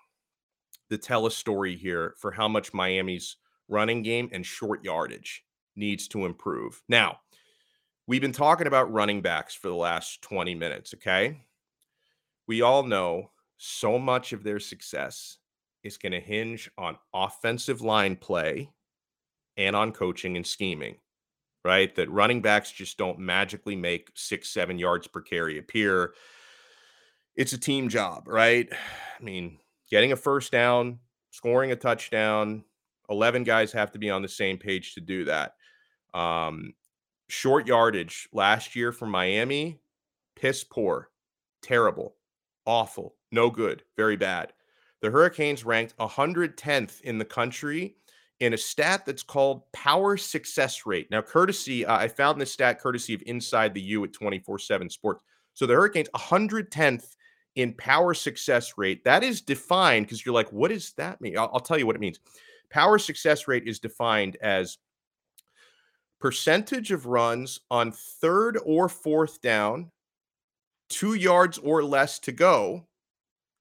that 0.90 1.02
tell 1.02 1.26
a 1.26 1.32
story 1.32 1.78
here 1.78 2.16
for 2.18 2.32
how 2.32 2.50
much 2.50 2.74
Miami's 2.74 3.38
running 3.68 4.02
game 4.02 4.30
and 4.32 4.46
short 4.46 4.84
yardage 4.84 5.44
needs 5.76 6.08
to 6.10 6.26
improve. 6.26 6.82
Now, 6.90 7.20
we've 8.08 8.22
been 8.22 8.32
talking 8.32 8.68
about 8.68 8.92
running 8.92 9.22
backs 9.22 9.56
for 9.56 9.70
the 9.70 9.76
last 9.76 10.22
20 10.22 10.56
minutes, 10.56 10.94
okay? 10.96 11.42
we 12.52 12.62
all 12.62 12.84
know 12.84 13.32
so 13.58 13.98
much 13.98 14.34
of 14.34 14.44
their 14.44 14.60
success 14.60 15.38
is 15.84 15.98
going 15.98 16.12
to 16.12 16.20
hinge 16.20 16.70
on 16.78 16.98
offensive 17.14 17.82
line 17.82 18.16
play 18.16 18.70
and 19.56 19.74
on 19.74 19.94
coaching 19.94 20.36
and 20.36 20.46
scheming, 20.46 20.98
right? 21.64 21.96
That 21.96 22.12
running 22.12 22.42
backs 22.42 22.70
just 22.70 22.98
don't 22.98 23.20
magically 23.20 23.78
make 23.78 24.10
six, 24.16 24.50
seven 24.50 24.78
yards 24.78 25.08
per 25.08 25.22
carry 25.22 25.60
appear. 25.60 26.14
It's 27.38 27.54
a 27.54 27.58
team 27.58 27.88
job, 27.88 28.28
right? 28.28 28.68
I 29.20 29.24
mean, 29.24 29.60
getting 29.90 30.12
a 30.12 30.18
first 30.18 30.52
down, 30.52 31.00
scoring 31.30 31.72
a 31.72 31.76
touchdown, 31.78 32.66
11 33.12 33.44
guys 33.44 33.72
have 33.74 33.92
to 33.92 34.00
be 34.00 34.10
on 34.10 34.22
the 34.22 34.28
same 34.28 34.58
page 34.58 34.96
to 34.96 35.02
do 35.02 35.26
that. 35.26 35.54
Um, 36.14 36.74
short 37.30 37.68
yardage 37.68 38.28
last 38.34 38.76
year 38.76 38.92
for 38.92 39.06
Miami, 39.06 39.80
piss 40.36 40.64
poor, 40.64 41.10
terrible, 41.62 42.16
awful, 42.66 43.16
no 43.32 43.50
good, 43.50 43.84
very 43.96 44.18
bad. 44.18 44.54
The 45.02 45.12
Hurricanes 45.12 45.66
ranked 45.66 45.98
110th 45.98 47.02
in 47.02 47.18
the 47.18 47.26
country 47.26 47.96
in 48.40 48.54
a 48.54 48.58
stat 48.58 49.06
that's 49.06 49.24
called 49.24 49.72
power 49.72 50.18
success 50.18 50.86
rate. 50.86 51.10
Now, 51.12 51.22
courtesy, 51.22 51.86
uh, 51.86 51.98
I 51.98 52.08
found 52.08 52.40
this 52.40 52.52
stat 52.52 52.80
courtesy 52.80 53.14
of 53.14 53.24
Inside 53.26 53.74
the 53.74 53.82
U 53.82 54.04
at 54.04 54.14
24 54.14 54.60
7 54.60 54.90
Sports. 54.90 55.24
So 55.54 55.66
the 55.66 55.74
Hurricanes 55.74 56.10
110th 56.16 57.16
in 57.56 57.74
power 57.74 58.14
success 58.14 58.74
rate. 58.78 59.04
That 59.04 59.24
is 59.24 59.42
defined 59.42 60.06
because 60.06 60.26
you're 60.26 60.36
like, 60.36 60.52
what 60.52 60.70
does 60.70 60.94
that 60.94 61.20
mean? 61.22 61.38
I'll, 61.38 61.50
I'll 61.54 61.60
tell 61.60 61.78
you 61.78 61.86
what 61.86 61.96
it 61.96 62.02
means. 62.02 62.20
Power 62.72 62.98
success 62.98 63.48
rate 63.48 63.68
is 63.68 63.80
defined 63.80 64.38
as 64.42 64.78
percentage 66.20 66.92
of 66.92 67.06
runs 67.06 67.60
on 67.70 67.92
third 67.92 68.58
or 68.64 68.88
fourth 68.88 69.42
down, 69.42 69.92
two 70.90 71.16
yards 71.16 71.58
or 71.58 71.84
less 71.84 72.20
to 72.20 72.32
go 72.32 72.88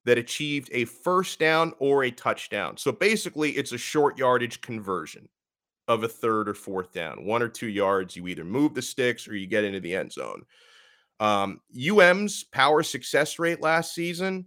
that 0.05 0.18
achieved 0.18 0.70
a 0.73 0.85
first 0.85 1.38
down 1.38 1.73
or 1.79 2.05
a 2.05 2.11
touchdown. 2.11 2.77
So 2.77 2.92
basically, 2.92 3.51
it's 3.53 3.73
a 3.73 3.79
short 3.79 4.16
yardage 4.16 4.61
conversion 4.61 5.29
of 5.88 6.05
a 6.05 6.09
third 6.09 6.49
or 6.49 6.55
fourth 6.55 6.92
down. 6.92 7.25
One 7.25 7.42
or 7.42 7.49
two 7.49 7.68
yards, 7.68 8.14
you 8.14 8.29
either 8.29 8.44
move 8.44 8.75
the 8.75 8.83
sticks 8.83 9.27
or 9.27 9.35
you 9.35 9.46
get 9.46 9.64
into 9.64 9.81
the 9.81 9.94
end 9.94 10.12
zone. 10.12 10.42
Um, 11.18 11.61
UM's 11.77 12.44
power 12.44 12.83
success 12.83 13.38
rate 13.38 13.61
last 13.61 13.94
season 13.94 14.46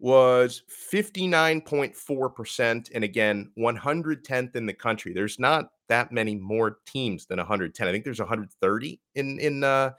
was 0.00 0.62
59.4%. 0.92 2.90
And 2.94 3.04
again, 3.04 3.52
110th 3.58 4.56
in 4.56 4.66
the 4.66 4.72
country. 4.72 5.12
There's 5.12 5.38
not 5.38 5.70
that 5.88 6.10
many 6.10 6.34
more 6.34 6.78
teams 6.86 7.26
than 7.26 7.38
110. 7.38 7.86
I 7.86 7.92
think 7.92 8.04
there's 8.04 8.18
130 8.18 9.00
in, 9.14 9.38
in, 9.38 9.62
uh, 9.62 9.90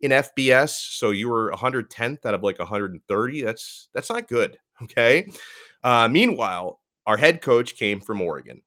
in 0.00 0.10
FBS. 0.12 0.70
So 0.96 1.10
you 1.10 1.28
were 1.28 1.52
110th 1.52 2.24
out 2.24 2.34
of 2.34 2.42
like 2.42 2.58
130. 2.58 3.42
That's 3.42 3.88
that's 3.94 4.10
not 4.10 4.28
good. 4.28 4.58
Okay. 4.82 5.30
Uh, 5.84 6.08
meanwhile, 6.08 6.80
our 7.04 7.18
head 7.18 7.42
coach 7.42 7.76
came 7.76 8.00
from 8.00 8.22
Oregon. 8.22 8.62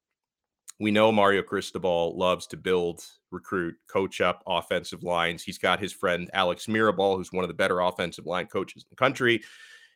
We 0.79 0.91
know 0.91 1.11
Mario 1.11 1.41
Cristobal 1.41 2.15
loves 2.15 2.45
to 2.47 2.57
build, 2.57 3.03
recruit, 3.31 3.73
coach 3.87 4.21
up 4.21 4.43
offensive 4.45 5.01
lines. 5.01 5.41
He's 5.41 5.57
got 5.57 5.79
his 5.79 5.91
friend 5.91 6.29
Alex 6.33 6.67
Mirabal, 6.67 7.17
who's 7.17 7.31
one 7.31 7.43
of 7.43 7.47
the 7.47 7.55
better 7.55 7.79
offensive 7.79 8.27
line 8.27 8.45
coaches 8.45 8.83
in 8.83 8.87
the 8.91 8.95
country. 8.95 9.41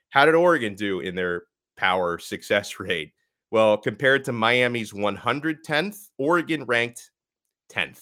How 0.09 0.25
did 0.25 0.35
Oregon 0.35 0.75
do 0.75 0.99
in 0.99 1.15
their 1.15 1.43
power 1.75 2.17
success 2.17 2.79
rate? 2.79 3.13
Well, 3.51 3.77
compared 3.77 4.25
to 4.25 4.33
Miami's 4.33 4.91
110th, 4.91 6.09
Oregon 6.17 6.65
ranked 6.65 7.11
10th. 7.71 8.01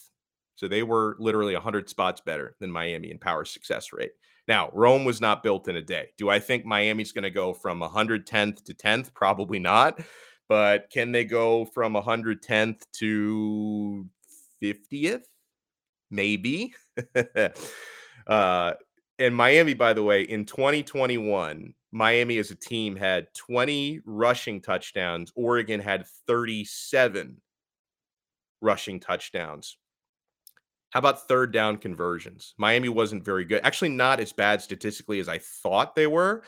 So 0.55 0.67
they 0.67 0.83
were 0.83 1.17
literally 1.19 1.53
100 1.53 1.89
spots 1.89 2.21
better 2.21 2.55
than 2.59 2.71
Miami 2.71 3.11
in 3.11 3.19
power 3.19 3.45
success 3.45 3.91
rate. 3.93 4.11
Now, 4.47 4.69
Rome 4.73 5.05
was 5.05 5.21
not 5.21 5.43
built 5.43 5.67
in 5.67 5.75
a 5.75 5.81
day. 5.81 6.09
Do 6.17 6.29
I 6.29 6.39
think 6.39 6.65
Miami's 6.65 7.11
going 7.11 7.23
to 7.23 7.31
go 7.31 7.53
from 7.53 7.81
110th 7.81 8.63
to 8.63 8.73
10th? 8.73 9.13
Probably 9.13 9.59
not. 9.59 9.99
But 10.47 10.89
can 10.91 11.11
they 11.11 11.25
go 11.25 11.65
from 11.65 11.95
110th 11.95 12.81
to 12.99 14.05
50th? 14.61 15.23
Maybe. 16.11 16.73
uh, 18.27 18.73
and 19.19 19.35
Miami, 19.35 19.73
by 19.73 19.93
the 19.93 20.03
way, 20.03 20.23
in 20.23 20.45
2021, 20.45 21.73
Miami 21.91 22.37
as 22.37 22.51
a 22.51 22.55
team 22.55 22.95
had 22.95 23.27
20 23.35 24.01
rushing 24.05 24.61
touchdowns. 24.61 25.31
Oregon 25.35 25.79
had 25.79 26.05
37 26.27 27.41
rushing 28.61 28.99
touchdowns. 28.99 29.77
How 30.89 30.99
about 30.99 31.27
third 31.27 31.51
down 31.51 31.77
conversions? 31.77 32.53
Miami 32.57 32.89
wasn't 32.89 33.23
very 33.23 33.45
good. 33.45 33.61
Actually, 33.63 33.89
not 33.89 34.19
as 34.19 34.33
bad 34.33 34.61
statistically 34.61 35.19
as 35.19 35.29
I 35.29 35.39
thought 35.39 35.95
they 35.95 36.07
were, 36.07 36.43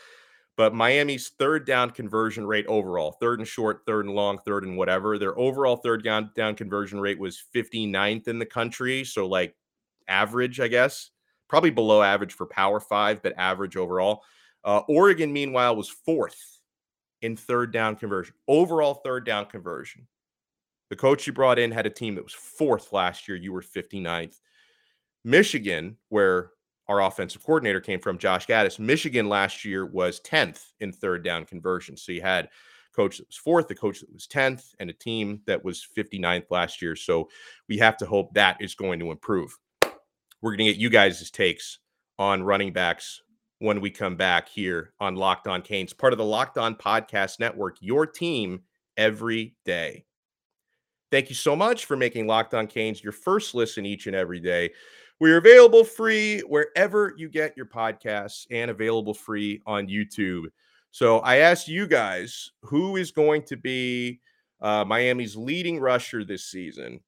but 0.58 0.74
Miami's 0.74 1.30
third 1.38 1.66
down 1.66 1.92
conversion 1.92 2.46
rate 2.46 2.66
overall, 2.68 3.12
third 3.12 3.40
and 3.40 3.48
short, 3.48 3.82
third 3.86 4.06
and 4.06 4.16
long, 4.16 4.40
third 4.40 4.64
and 4.64 4.78
whatever, 4.78 5.18
their 5.18 5.38
overall 5.38 5.78
third 5.78 6.04
down, 6.04 6.56
conversion 6.56 7.00
rate 7.00 7.20
was 7.20 7.44
59th 7.56 8.28
in 8.28 8.40
the 8.40 8.46
country. 8.46 9.04
So, 9.04 9.28
like 9.28 9.56
average, 10.08 10.60
I 10.60 10.68
guess, 10.68 11.12
probably 11.48 11.70
below 11.70 12.02
average 12.02 12.34
for 12.34 12.46
Power 12.46 12.80
Five, 12.80 13.22
but 13.22 13.34
average 13.38 13.78
overall. 13.78 14.24
Uh, 14.64 14.82
Oregon, 14.88 15.32
meanwhile, 15.32 15.76
was 15.76 15.90
fourth 15.90 16.60
in 17.22 17.36
third 17.36 17.72
down 17.72 17.96
conversion, 17.96 18.36
overall 18.48 18.96
third 18.96 19.26
down 19.26 19.46
conversion. 19.46 20.08
The 20.90 20.96
coach 20.96 21.28
you 21.28 21.34
brought 21.34 21.60
in 21.60 21.72
had 21.72 21.86
a 21.86 21.92
team 21.92 22.16
that 22.16 22.24
was 22.24 22.34
fourth 22.34 22.94
last 22.94 23.28
year. 23.28 23.38
You 23.38 23.52
were 23.52 23.62
59th. 23.62 24.40
Michigan, 25.24 25.98
where 26.10 26.52
our 26.88 27.02
offensive 27.02 27.44
coordinator 27.44 27.82
came 27.82 28.00
from, 28.00 28.18
Josh 28.18 28.48
Gattis, 28.48 28.80
Michigan 28.80 29.28
last 29.28 29.66
year 29.66 29.86
was 29.86 30.22
10th 30.22 30.62
in 30.80 30.94
third 30.94 31.24
down 31.24 31.46
conversion. 31.46 31.98
So 31.98 32.14
you 32.14 32.22
had 32.22 32.50
coach 32.96 33.18
that 33.18 33.28
was 33.28 33.36
fourth, 33.36 33.68
the 33.68 33.76
coach 33.76 34.00
that 34.00 34.12
was 34.12 34.28
10th, 34.28 34.74
and 34.80 34.90
a 34.90 34.94
team 34.94 35.42
that 35.46 35.64
was 35.64 35.86
59th 35.96 36.50
last 36.50 36.82
year. 36.82 36.96
So 36.96 37.30
we 37.68 37.78
have 37.78 37.98
to 37.98 38.06
hope 38.06 38.34
that 38.34 38.58
is 38.62 38.74
going 38.74 39.00
to 39.00 39.12
improve. 39.12 39.58
We're 40.42 40.52
going 40.52 40.68
to 40.68 40.74
get 40.74 40.78
you 40.78 40.90
guys' 40.90 41.30
takes 41.32 41.80
on 42.20 42.44
running 42.44 42.74
backs 42.74 43.22
when 43.60 43.82
we 43.82 43.90
come 43.90 44.16
back 44.16 44.48
here 44.48 44.94
on 45.00 45.16
Locked 45.16 45.48
On 45.48 45.62
Canes, 45.62 45.94
part 45.94 46.14
of 46.14 46.18
the 46.18 46.26
Locked 46.26 46.58
On 46.58 46.76
Podcast 46.76 47.40
Network, 47.40 47.78
your 47.80 48.06
team 48.06 48.62
every 48.96 49.56
day. 49.66 50.06
Thank 51.10 51.30
you 51.30 51.36
so 51.36 51.56
much 51.56 51.86
for 51.86 51.96
making 51.96 52.28
Locked 52.28 52.54
On 52.54 52.68
Canes 52.68 53.04
your 53.04 53.14
first 53.14 53.56
listen 53.56 53.86
each 53.86 54.08
and 54.08 54.16
every 54.16 54.40
day. 54.40 54.72
We're 55.20 55.38
available 55.38 55.84
free 55.84 56.42
wherever 56.42 57.14
you 57.18 57.30
get 57.30 57.58
your 57.58 57.66
podcasts 57.66 58.46
and 58.52 58.70
available 58.70 59.16
free 59.16 59.62
on 59.66 59.88
YouTube. 59.88 60.46
So 60.92 61.20
I 61.20 61.38
asked 61.38 61.68
you 61.68 61.88
guys 61.88 62.52
who 62.62 62.98
is 62.98 63.12
going 63.12 63.44
to 63.44 63.58
be 63.58 64.20
uh, 64.62 64.86
Miami's 64.86 65.36
leading 65.36 65.80
rusher 65.80 66.24
this 66.24 66.46
season 66.46 67.00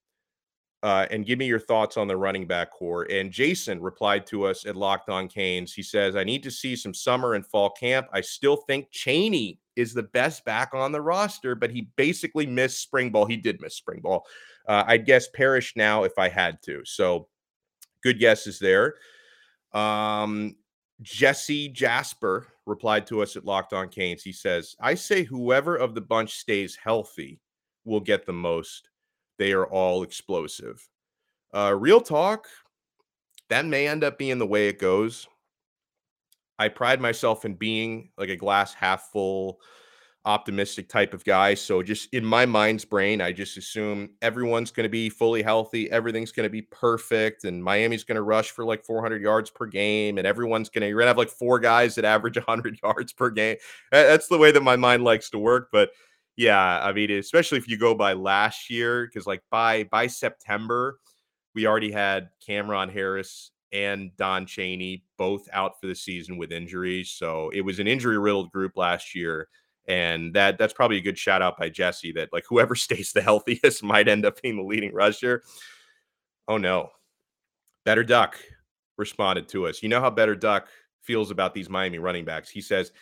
uh, 0.81 1.05
and 1.11 1.25
give 1.25 1.39
me 1.39 1.45
your 1.45 1.59
thoughts 1.59 1.97
on 1.97 2.07
the 2.07 2.15
running 2.15 2.47
back 2.47 2.71
corps. 2.71 3.03
And 3.11 3.31
Jason 3.31 3.81
replied 3.81 4.25
to 4.27 4.45
us 4.45 4.65
at 4.65 4.75
Locked 4.75 5.09
On 5.09 5.27
Canes. 5.27 5.73
He 5.73 5.83
says, 5.83 6.15
I 6.15 6.23
need 6.23 6.43
to 6.43 6.51
see 6.51 6.75
some 6.75 6.93
summer 6.93 7.33
and 7.33 7.45
fall 7.45 7.69
camp. 7.71 8.07
I 8.13 8.21
still 8.21 8.57
think 8.57 8.89
Chaney 8.91 9.59
is 9.75 9.93
the 9.93 10.03
best 10.03 10.45
back 10.45 10.73
on 10.73 10.91
the 10.91 11.01
roster, 11.01 11.55
but 11.55 11.71
he 11.71 11.89
basically 11.95 12.45
missed 12.45 12.81
spring 12.81 13.11
ball. 13.11 13.25
He 13.25 13.37
did 13.37 13.61
miss 13.61 13.75
spring 13.75 13.99
ball. 14.01 14.25
Uh, 14.67 14.83
I'd 14.87 15.05
guess 15.05 15.27
Parrish 15.33 15.73
now 15.75 16.03
if 16.03 16.17
I 16.17 16.29
had 16.29 16.61
to. 16.63 16.81
So 16.85 17.27
good 18.03 18.19
guesses 18.19 18.59
there. 18.59 18.95
Um, 19.73 20.55
Jesse 21.01 21.69
Jasper 21.69 22.47
replied 22.65 23.07
to 23.07 23.21
us 23.21 23.35
at 23.35 23.45
Locked 23.45 23.73
On 23.73 23.89
Canes. 23.89 24.23
He 24.23 24.33
says, 24.33 24.75
I 24.81 24.95
say 24.95 25.23
whoever 25.23 25.75
of 25.75 25.95
the 25.95 26.01
bunch 26.01 26.35
stays 26.35 26.77
healthy 26.81 27.39
will 27.85 27.99
get 27.99 28.25
the 28.25 28.33
most. 28.33 28.88
They 29.39 29.53
are 29.53 29.65
all 29.65 30.03
explosive. 30.03 30.87
Uh, 31.51 31.73
real 31.75 32.01
talk, 32.01 32.47
that 33.49 33.65
may 33.65 33.87
end 33.87 34.03
up 34.03 34.19
being 34.19 34.37
the 34.37 34.45
way 34.45 34.67
it 34.67 34.77
goes. 34.77 35.27
I 36.59 36.67
pride 36.67 37.01
myself 37.01 37.45
in 37.45 37.55
being 37.55 38.09
like 38.17 38.29
a 38.29 38.35
glass 38.35 38.73
half 38.73 39.09
full, 39.11 39.61
optimistic 40.25 40.89
type 40.89 41.13
of 41.13 41.23
guy. 41.23 41.53
So 41.53 41.81
just 41.81 42.13
in 42.13 42.25
my 42.25 42.45
mind's 42.45 42.83
brain, 42.83 43.21
I 43.21 43.31
just 43.31 43.55
assume 43.57 44.09
everyone's 44.21 44.71
going 44.71 44.83
to 44.83 44.89
be 44.89 45.09
fully 45.09 45.41
healthy, 45.41 45.89
everything's 45.89 46.33
going 46.33 46.45
to 46.45 46.51
be 46.51 46.63
perfect, 46.63 47.45
and 47.45 47.63
Miami's 47.63 48.03
going 48.03 48.17
to 48.17 48.21
rush 48.21 48.51
for 48.51 48.65
like 48.65 48.83
400 48.83 49.21
yards 49.21 49.49
per 49.49 49.65
game, 49.65 50.17
and 50.17 50.27
everyone's 50.27 50.69
going 50.69 50.81
to 50.81 50.87
you're 50.87 50.97
going 50.97 51.05
to 51.05 51.11
have 51.11 51.17
like 51.17 51.29
four 51.29 51.59
guys 51.59 51.95
that 51.95 52.03
average 52.03 52.35
100 52.35 52.77
yards 52.83 53.13
per 53.13 53.29
game. 53.29 53.55
That's 53.91 54.27
the 54.27 54.37
way 54.37 54.51
that 54.51 54.61
my 54.61 54.75
mind 54.75 55.05
likes 55.05 55.29
to 55.29 55.39
work, 55.39 55.69
but 55.71 55.91
yeah, 56.39 56.79
I 56.81 56.93
mean, 56.93 57.11
especially 57.11 57.57
if 57.57 57.67
you 57.67 57.75
go 57.75 57.93
by 57.93 58.13
last 58.13 58.69
year, 58.69 59.05
because 59.05 59.27
like 59.27 59.43
by 59.51 59.83
by 59.83 60.07
September, 60.07 60.97
we 61.53 61.67
already 61.67 61.91
had 61.91 62.29
Cameron 62.39 62.87
Harris 62.87 63.51
and 63.73 64.15
Don 64.15 64.45
Chaney 64.45 65.03
both 65.17 65.49
out 65.51 65.81
for 65.81 65.87
the 65.87 65.95
season 65.95 66.37
with 66.37 66.53
injuries. 66.53 67.11
So 67.11 67.49
it 67.49 67.59
was 67.59 67.79
an 67.79 67.87
injury 67.87 68.17
riddled 68.17 68.53
group 68.53 68.77
last 68.77 69.13
year. 69.15 69.49
And 69.89 70.33
that 70.33 70.57
that's 70.57 70.71
probably 70.71 70.95
a 70.95 71.01
good 71.01 71.17
shout 71.17 71.41
out 71.41 71.57
by 71.57 71.67
Jesse 71.67 72.13
that 72.13 72.29
like 72.31 72.45
whoever 72.49 72.73
stays 72.73 73.11
the 73.11 73.21
healthiest 73.21 73.83
might 73.83 74.07
end 74.07 74.25
up 74.25 74.41
being 74.41 74.55
the 74.55 74.63
leading 74.63 74.93
rusher. 74.93 75.43
Oh 76.47 76.57
no. 76.57 76.89
Better 77.83 78.05
Duck 78.05 78.39
responded 78.97 79.49
to 79.49 79.67
us. 79.67 79.83
You 79.83 79.89
know 79.89 79.99
how 79.99 80.09
Better 80.09 80.37
Duck 80.37 80.69
feels 81.01 81.31
about 81.31 81.53
these 81.53 81.69
Miami 81.69 81.99
running 81.99 82.23
backs. 82.23 82.49
He 82.49 82.61
says 82.61 82.93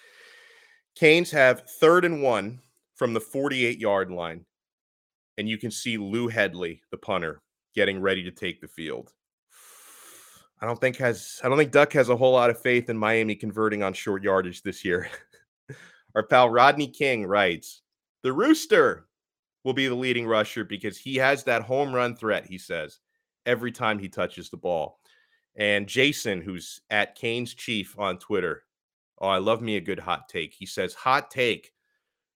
Canes 0.96 1.30
have 1.30 1.70
third 1.80 2.04
and 2.04 2.24
one 2.24 2.62
from 2.98 3.14
the 3.14 3.22
48 3.22 3.80
yard 3.80 4.12
line, 4.12 4.44
and 5.38 5.48
you 5.48 5.58
can 5.58 5.72
see 5.72 5.98
Lou 5.98 6.28
Hedley, 6.28 6.82
the 6.92 6.98
punter, 6.98 7.42
getting 7.74 8.02
ready 8.02 8.24
to 8.24 8.32
take 8.32 8.60
the 8.60 8.68
field. 8.68 9.14
I 10.60 10.66
don't 10.66 10.82
think 10.82 10.98
has 10.98 11.40
I 11.44 11.50
don't 11.50 11.58
think 11.58 11.72
Duck 11.72 11.94
has 11.94 12.10
a 12.10 12.18
whole 12.18 12.34
lot 12.34 12.50
of 12.50 12.60
faith 12.60 12.90
in 12.90 12.98
Miami 12.98 13.36
converting 13.36 13.84
on 13.84 13.94
short 13.94 14.24
yardage 14.24 14.64
this 14.64 14.84
year. 14.84 15.08
Our 16.16 16.24
pal 16.24 16.50
Rodney 16.50 16.88
King 16.88 17.28
writes, 17.28 17.84
"The 18.24 18.34
Rooster 18.34 19.06
will 19.64 19.74
be 19.74 19.88
the 19.88 19.96
leading 19.96 20.26
rusher 20.26 20.64
because 20.64 20.98
he 20.98 21.16
has 21.18 21.44
that 21.44 21.62
home 21.62 21.94
run 21.94 22.16
threat, 22.16 22.48
he 22.48 22.58
says, 22.58 23.00
every 23.46 23.72
time 23.72 24.00
he 24.00 24.10
touches 24.10 24.50
the 24.50 24.58
ball." 24.58 25.00
And 25.56 25.88
Jason, 25.88 26.42
who's 26.42 26.82
at 26.90 27.16
Kane's 27.16 27.54
Chief 27.54 27.98
on 28.00 28.18
Twitter, 28.18 28.64
oh, 29.20 29.28
I 29.28 29.38
love 29.38 29.62
me 29.62 29.78
a 29.78 29.82
good 29.82 30.00
hot 30.00 30.28
take. 30.28 30.56
He 30.56 30.66
says, 30.66 30.96
"Hot 30.96 31.30
take: 31.30 31.72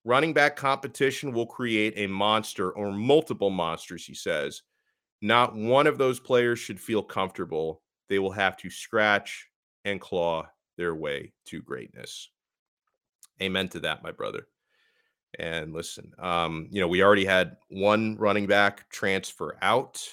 running 0.04 0.34
back 0.34 0.56
competition 0.56 1.32
will 1.32 1.46
create 1.46 1.94
a 1.98 2.08
monster 2.08 2.72
or 2.72 2.92
multiple 2.92 3.50
monsters." 3.50 4.06
He 4.06 4.16
says, 4.16 4.64
"Not 5.22 5.56
one 5.56 5.88
of 5.88 5.98
those 5.98 6.20
players 6.20 6.60
should 6.60 6.80
feel 6.80 7.04
comfortable." 7.04 7.82
they 8.12 8.20
will 8.20 8.32
have 8.32 8.58
to 8.58 8.70
scratch 8.70 9.48
and 9.86 10.02
claw 10.02 10.46
their 10.78 10.94
way 10.94 11.32
to 11.46 11.62
greatness. 11.62 12.30
Amen 13.42 13.70
to 13.70 13.80
that, 13.80 14.04
my 14.04 14.12
brother. 14.12 14.48
And 15.40 15.72
listen, 15.72 16.12
um, 16.20 16.68
you 16.72 16.82
know, 16.82 16.90
we 16.90 17.02
already 17.02 17.24
had 17.24 17.56
one 17.70 18.18
running 18.18 18.48
back 18.48 18.90
transfer 18.90 19.58
out, 19.62 20.06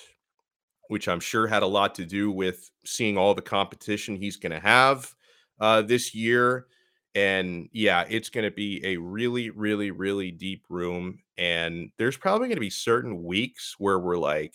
which 0.86 1.08
I'm 1.08 1.18
sure 1.18 1.48
had 1.48 1.64
a 1.64 1.66
lot 1.66 1.96
to 1.96 2.04
do 2.04 2.30
with 2.30 2.70
seeing 2.86 3.18
all 3.18 3.34
the 3.34 3.42
competition 3.42 4.14
he's 4.14 4.36
going 4.36 4.52
to 4.52 4.60
have 4.60 5.12
uh, 5.58 5.82
this 5.82 6.14
year. 6.14 6.68
And 7.14 7.68
yeah, 7.72 8.04
it's 8.08 8.30
going 8.30 8.44
to 8.44 8.50
be 8.50 8.84
a 8.84 8.96
really, 8.96 9.50
really, 9.50 9.90
really 9.90 10.30
deep 10.30 10.64
room. 10.68 11.18
And 11.36 11.90
there's 11.98 12.16
probably 12.16 12.48
going 12.48 12.56
to 12.56 12.60
be 12.60 12.70
certain 12.70 13.24
weeks 13.24 13.74
where 13.78 13.98
we're 13.98 14.18
like, 14.18 14.54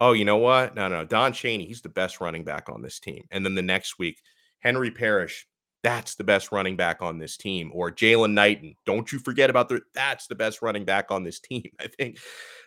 oh, 0.00 0.12
you 0.12 0.24
know 0.24 0.36
what? 0.36 0.74
No, 0.74 0.88
no, 0.88 1.04
Don 1.04 1.32
Chaney, 1.32 1.66
he's 1.66 1.82
the 1.82 1.88
best 1.88 2.20
running 2.20 2.44
back 2.44 2.68
on 2.68 2.82
this 2.82 2.98
team. 2.98 3.24
And 3.30 3.44
then 3.44 3.54
the 3.54 3.62
next 3.62 3.98
week, 3.98 4.20
Henry 4.60 4.90
Parrish, 4.90 5.46
that's 5.82 6.14
the 6.14 6.24
best 6.24 6.52
running 6.52 6.76
back 6.76 7.02
on 7.02 7.18
this 7.18 7.36
team. 7.36 7.70
Or 7.74 7.90
Jaylan 7.90 8.32
Knighton, 8.32 8.76
don't 8.86 9.10
you 9.12 9.18
forget 9.18 9.50
about 9.50 9.68
the 9.68 9.80
that's 9.94 10.26
the 10.28 10.34
best 10.34 10.62
running 10.62 10.84
back 10.84 11.10
on 11.10 11.24
this 11.24 11.40
team. 11.40 11.70
I 11.80 11.88
think 11.88 12.18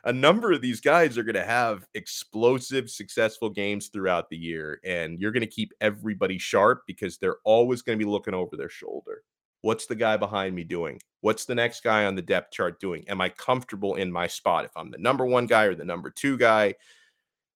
a 0.04 0.12
number 0.12 0.52
of 0.52 0.62
these 0.62 0.82
guys 0.82 1.18
are 1.18 1.24
going 1.24 1.36
to 1.36 1.46
have 1.46 1.88
explosive, 1.94 2.90
successful 2.90 3.50
games 3.50 3.88
throughout 3.88 4.30
the 4.30 4.38
year, 4.38 4.80
and 4.84 5.20
you're 5.20 5.32
going 5.32 5.42
to 5.42 5.48
keep 5.48 5.72
everybody 5.82 6.38
sharp 6.38 6.84
because 6.88 7.18
they're 7.18 7.38
always 7.46 7.82
going 7.82 7.98
to 7.98 8.06
be 8.06 8.10
looking 8.10 8.34
over 8.34 8.58
their 8.58 8.70
shoulder. 8.70 9.24
What's 9.62 9.88
the 9.88 9.96
guy 9.96 10.18
behind 10.18 10.54
me 10.54 10.64
doing? 10.64 11.02
What's 11.22 11.46
the 11.46 11.56
next 11.56 11.82
guy 11.82 12.06
on 12.06 12.16
the 12.16 12.22
depth 12.22 12.54
chart 12.54 12.80
doing? 12.80 13.04
Am 13.10 13.20
I 13.20 13.30
comfortable 13.30 13.96
in 13.96 14.12
my 14.12 14.28
spot? 14.28 14.66
If 14.66 14.72
I'm 14.76 14.92
the 14.92 15.00
number 15.00 15.26
one 15.26 15.48
guy 15.48 15.64
or 15.64 15.74
the 15.74 15.86
number 15.86 16.12
two 16.12 16.38
guy, 16.38 16.76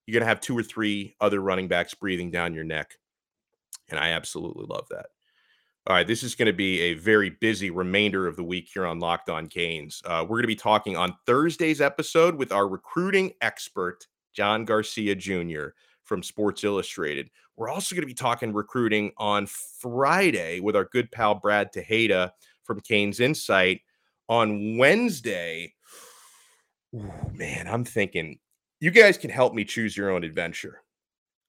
you're 0.07 0.13
going 0.13 0.23
to 0.23 0.27
have 0.27 0.41
two 0.41 0.57
or 0.57 0.63
three 0.63 1.15
other 1.21 1.39
running 1.39 1.67
backs 1.67 1.93
breathing 1.93 2.31
down 2.31 2.55
your 2.55 2.63
neck. 2.63 2.95
And 3.89 3.99
I 3.99 4.09
absolutely 4.09 4.65
love 4.67 4.87
that. 4.89 5.07
All 5.89 5.95
right, 5.95 6.05
this 6.05 6.21
is 6.21 6.35
going 6.35 6.45
to 6.45 6.53
be 6.53 6.81
a 6.81 6.93
very 6.93 7.31
busy 7.31 7.71
remainder 7.71 8.27
of 8.27 8.35
the 8.35 8.43
week 8.43 8.69
here 8.71 8.85
on 8.85 8.99
Locked 8.99 9.27
On 9.27 9.47
Canes. 9.47 10.03
Uh, 10.05 10.21
we're 10.21 10.37
going 10.37 10.43
to 10.43 10.47
be 10.47 10.55
talking 10.55 10.95
on 10.95 11.15
Thursday's 11.25 11.81
episode 11.81 12.35
with 12.35 12.51
our 12.51 12.67
recruiting 12.67 13.31
expert, 13.41 14.05
John 14.31 14.65
Garcia 14.65 15.15
Jr. 15.15 15.69
from 16.03 16.21
Sports 16.21 16.63
Illustrated. 16.63 17.31
We're 17.57 17.69
also 17.69 17.95
going 17.95 18.03
to 18.03 18.07
be 18.07 18.13
talking 18.13 18.53
recruiting 18.53 19.13
on 19.17 19.47
Friday 19.47 20.59
with 20.59 20.75
our 20.75 20.85
good 20.85 21.11
pal 21.11 21.33
Brad 21.33 21.73
Tejeda 21.73 22.33
from 22.65 22.81
Canes 22.81 23.19
Insight. 23.19 23.81
On 24.27 24.77
Wednesday, 24.77 25.73
Ooh, 26.95 27.11
man, 27.33 27.67
I'm 27.67 27.83
thinking 27.83 28.37
you 28.79 28.91
guys 28.91 29.17
can 29.17 29.31
help 29.31 29.55
me 29.55 29.65
choose 29.65 29.97
your 29.97 30.11
own 30.11 30.23
adventure. 30.23 30.83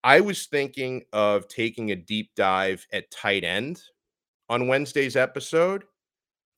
I 0.03 0.21
was 0.21 0.47
thinking 0.47 1.03
of 1.13 1.47
taking 1.47 1.91
a 1.91 1.97
deep 1.97 2.31
dive 2.37 2.87
at 2.91 3.11
tight 3.11 3.45
end 3.45 3.83
on 4.51 4.67
Wednesday's 4.67 5.17
episode, 5.17 5.85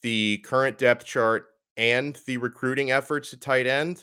the 0.02 0.38
current 0.38 0.78
depth 0.78 1.04
chart 1.04 1.46
and 1.76 2.18
the 2.26 2.38
recruiting 2.38 2.90
efforts 2.90 3.32
at 3.32 3.40
tight 3.40 3.66
end. 3.66 4.02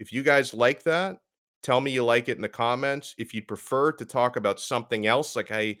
If 0.00 0.12
you 0.12 0.22
guys 0.22 0.52
like 0.52 0.82
that, 0.82 1.18
tell 1.62 1.80
me 1.80 1.92
you 1.92 2.04
like 2.04 2.28
it 2.28 2.36
in 2.36 2.42
the 2.42 2.48
comments. 2.48 3.14
If 3.16 3.32
you'd 3.32 3.48
prefer 3.48 3.92
to 3.92 4.04
talk 4.04 4.36
about 4.36 4.60
something 4.60 5.06
else, 5.06 5.36
like 5.36 5.52
I 5.52 5.76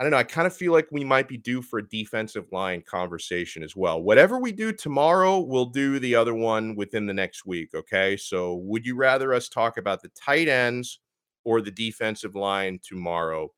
I 0.00 0.04
don't 0.04 0.12
know. 0.12 0.18
I 0.18 0.24
kind 0.24 0.46
of 0.46 0.54
feel 0.54 0.72
like 0.72 0.86
we 0.92 1.04
might 1.04 1.26
be 1.26 1.36
due 1.36 1.60
for 1.60 1.80
a 1.80 1.88
defensive 1.88 2.46
line 2.52 2.82
conversation 2.88 3.64
as 3.64 3.74
well. 3.74 4.00
Whatever 4.00 4.38
we 4.38 4.52
do 4.52 4.72
tomorrow, 4.72 5.40
we'll 5.40 5.66
do 5.66 5.98
the 5.98 6.14
other 6.14 6.34
one 6.34 6.76
within 6.76 7.04
the 7.06 7.14
next 7.14 7.44
week. 7.44 7.70
Okay. 7.74 8.16
So, 8.16 8.54
would 8.54 8.86
you 8.86 8.94
rather 8.94 9.34
us 9.34 9.48
talk 9.48 9.76
about 9.76 10.00
the 10.00 10.10
tight 10.10 10.46
ends 10.46 11.00
or 11.44 11.60
the 11.60 11.72
defensive 11.72 12.36
line 12.36 12.78
tomorrow? 12.80 13.48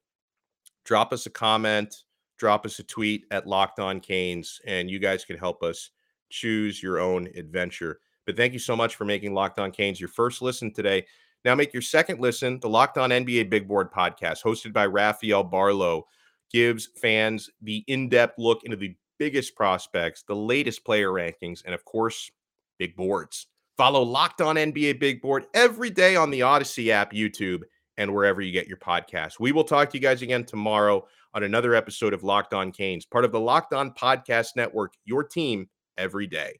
Drop 0.86 1.12
us 1.12 1.26
a 1.26 1.30
comment, 1.30 1.94
drop 2.40 2.64
us 2.64 2.78
a 2.78 2.82
tweet 2.82 3.26
at 3.30 3.46
Locked 3.46 3.78
On 3.78 4.00
Canes, 4.00 4.60
and 4.66 4.90
you 4.90 4.98
guys 4.98 5.26
can 5.26 5.36
help 5.36 5.62
us 5.62 5.90
choose 6.30 6.82
your 6.82 6.98
own 6.98 7.28
adventure. 7.36 8.00
But 8.24 8.36
thank 8.36 8.54
you 8.54 8.58
so 8.58 8.74
much 8.74 8.96
for 8.96 9.04
making 9.04 9.34
Locked 9.34 9.60
On 9.60 9.70
Canes 9.70 10.00
your 10.00 10.08
first 10.08 10.40
listen 10.40 10.72
today. 10.72 11.04
Now 11.44 11.54
make 11.54 11.74
your 11.74 11.82
second 11.82 12.18
listen, 12.18 12.58
the 12.58 12.68
Locked 12.68 12.96
On 12.96 13.10
NBA 13.10 13.50
Big 13.50 13.68
Board 13.68 13.92
podcast, 13.92 14.42
hosted 14.42 14.72
by 14.72 14.86
Rafael 14.86 15.44
Barlow, 15.44 16.06
gives 16.50 16.88
fans 16.96 17.50
the 17.60 17.84
in 17.88 18.08
depth 18.08 18.38
look 18.38 18.64
into 18.64 18.76
the 18.76 18.96
biggest 19.18 19.54
prospects, 19.54 20.22
the 20.22 20.34
latest 20.34 20.82
player 20.82 21.10
rankings, 21.10 21.62
and 21.66 21.74
of 21.74 21.84
course, 21.84 22.30
big 22.78 22.96
boards. 22.96 23.48
Follow 23.76 24.02
Locked 24.02 24.40
On 24.40 24.56
NBA 24.56 24.98
Big 24.98 25.20
Board 25.20 25.44
every 25.52 25.90
day 25.90 26.16
on 26.16 26.30
the 26.30 26.40
Audacy 26.40 26.88
app, 26.88 27.12
YouTube, 27.12 27.62
and 28.00 28.14
wherever 28.14 28.40
you 28.40 28.50
get 28.50 28.66
your 28.66 28.78
podcasts. 28.78 29.38
We 29.38 29.52
will 29.52 29.62
talk 29.62 29.90
to 29.90 29.96
you 29.98 30.00
guys 30.00 30.22
again 30.22 30.44
tomorrow 30.44 31.06
on 31.34 31.42
another 31.42 31.74
episode 31.74 32.14
of 32.14 32.24
Locked 32.24 32.54
On 32.54 32.72
Canes, 32.72 33.04
part 33.04 33.26
of 33.26 33.30
the 33.30 33.38
Locked 33.38 33.74
On 33.74 33.92
Podcast 33.92 34.56
Network, 34.56 34.94
your 35.04 35.22
team 35.22 35.68
every 35.98 36.26
day. 36.26 36.58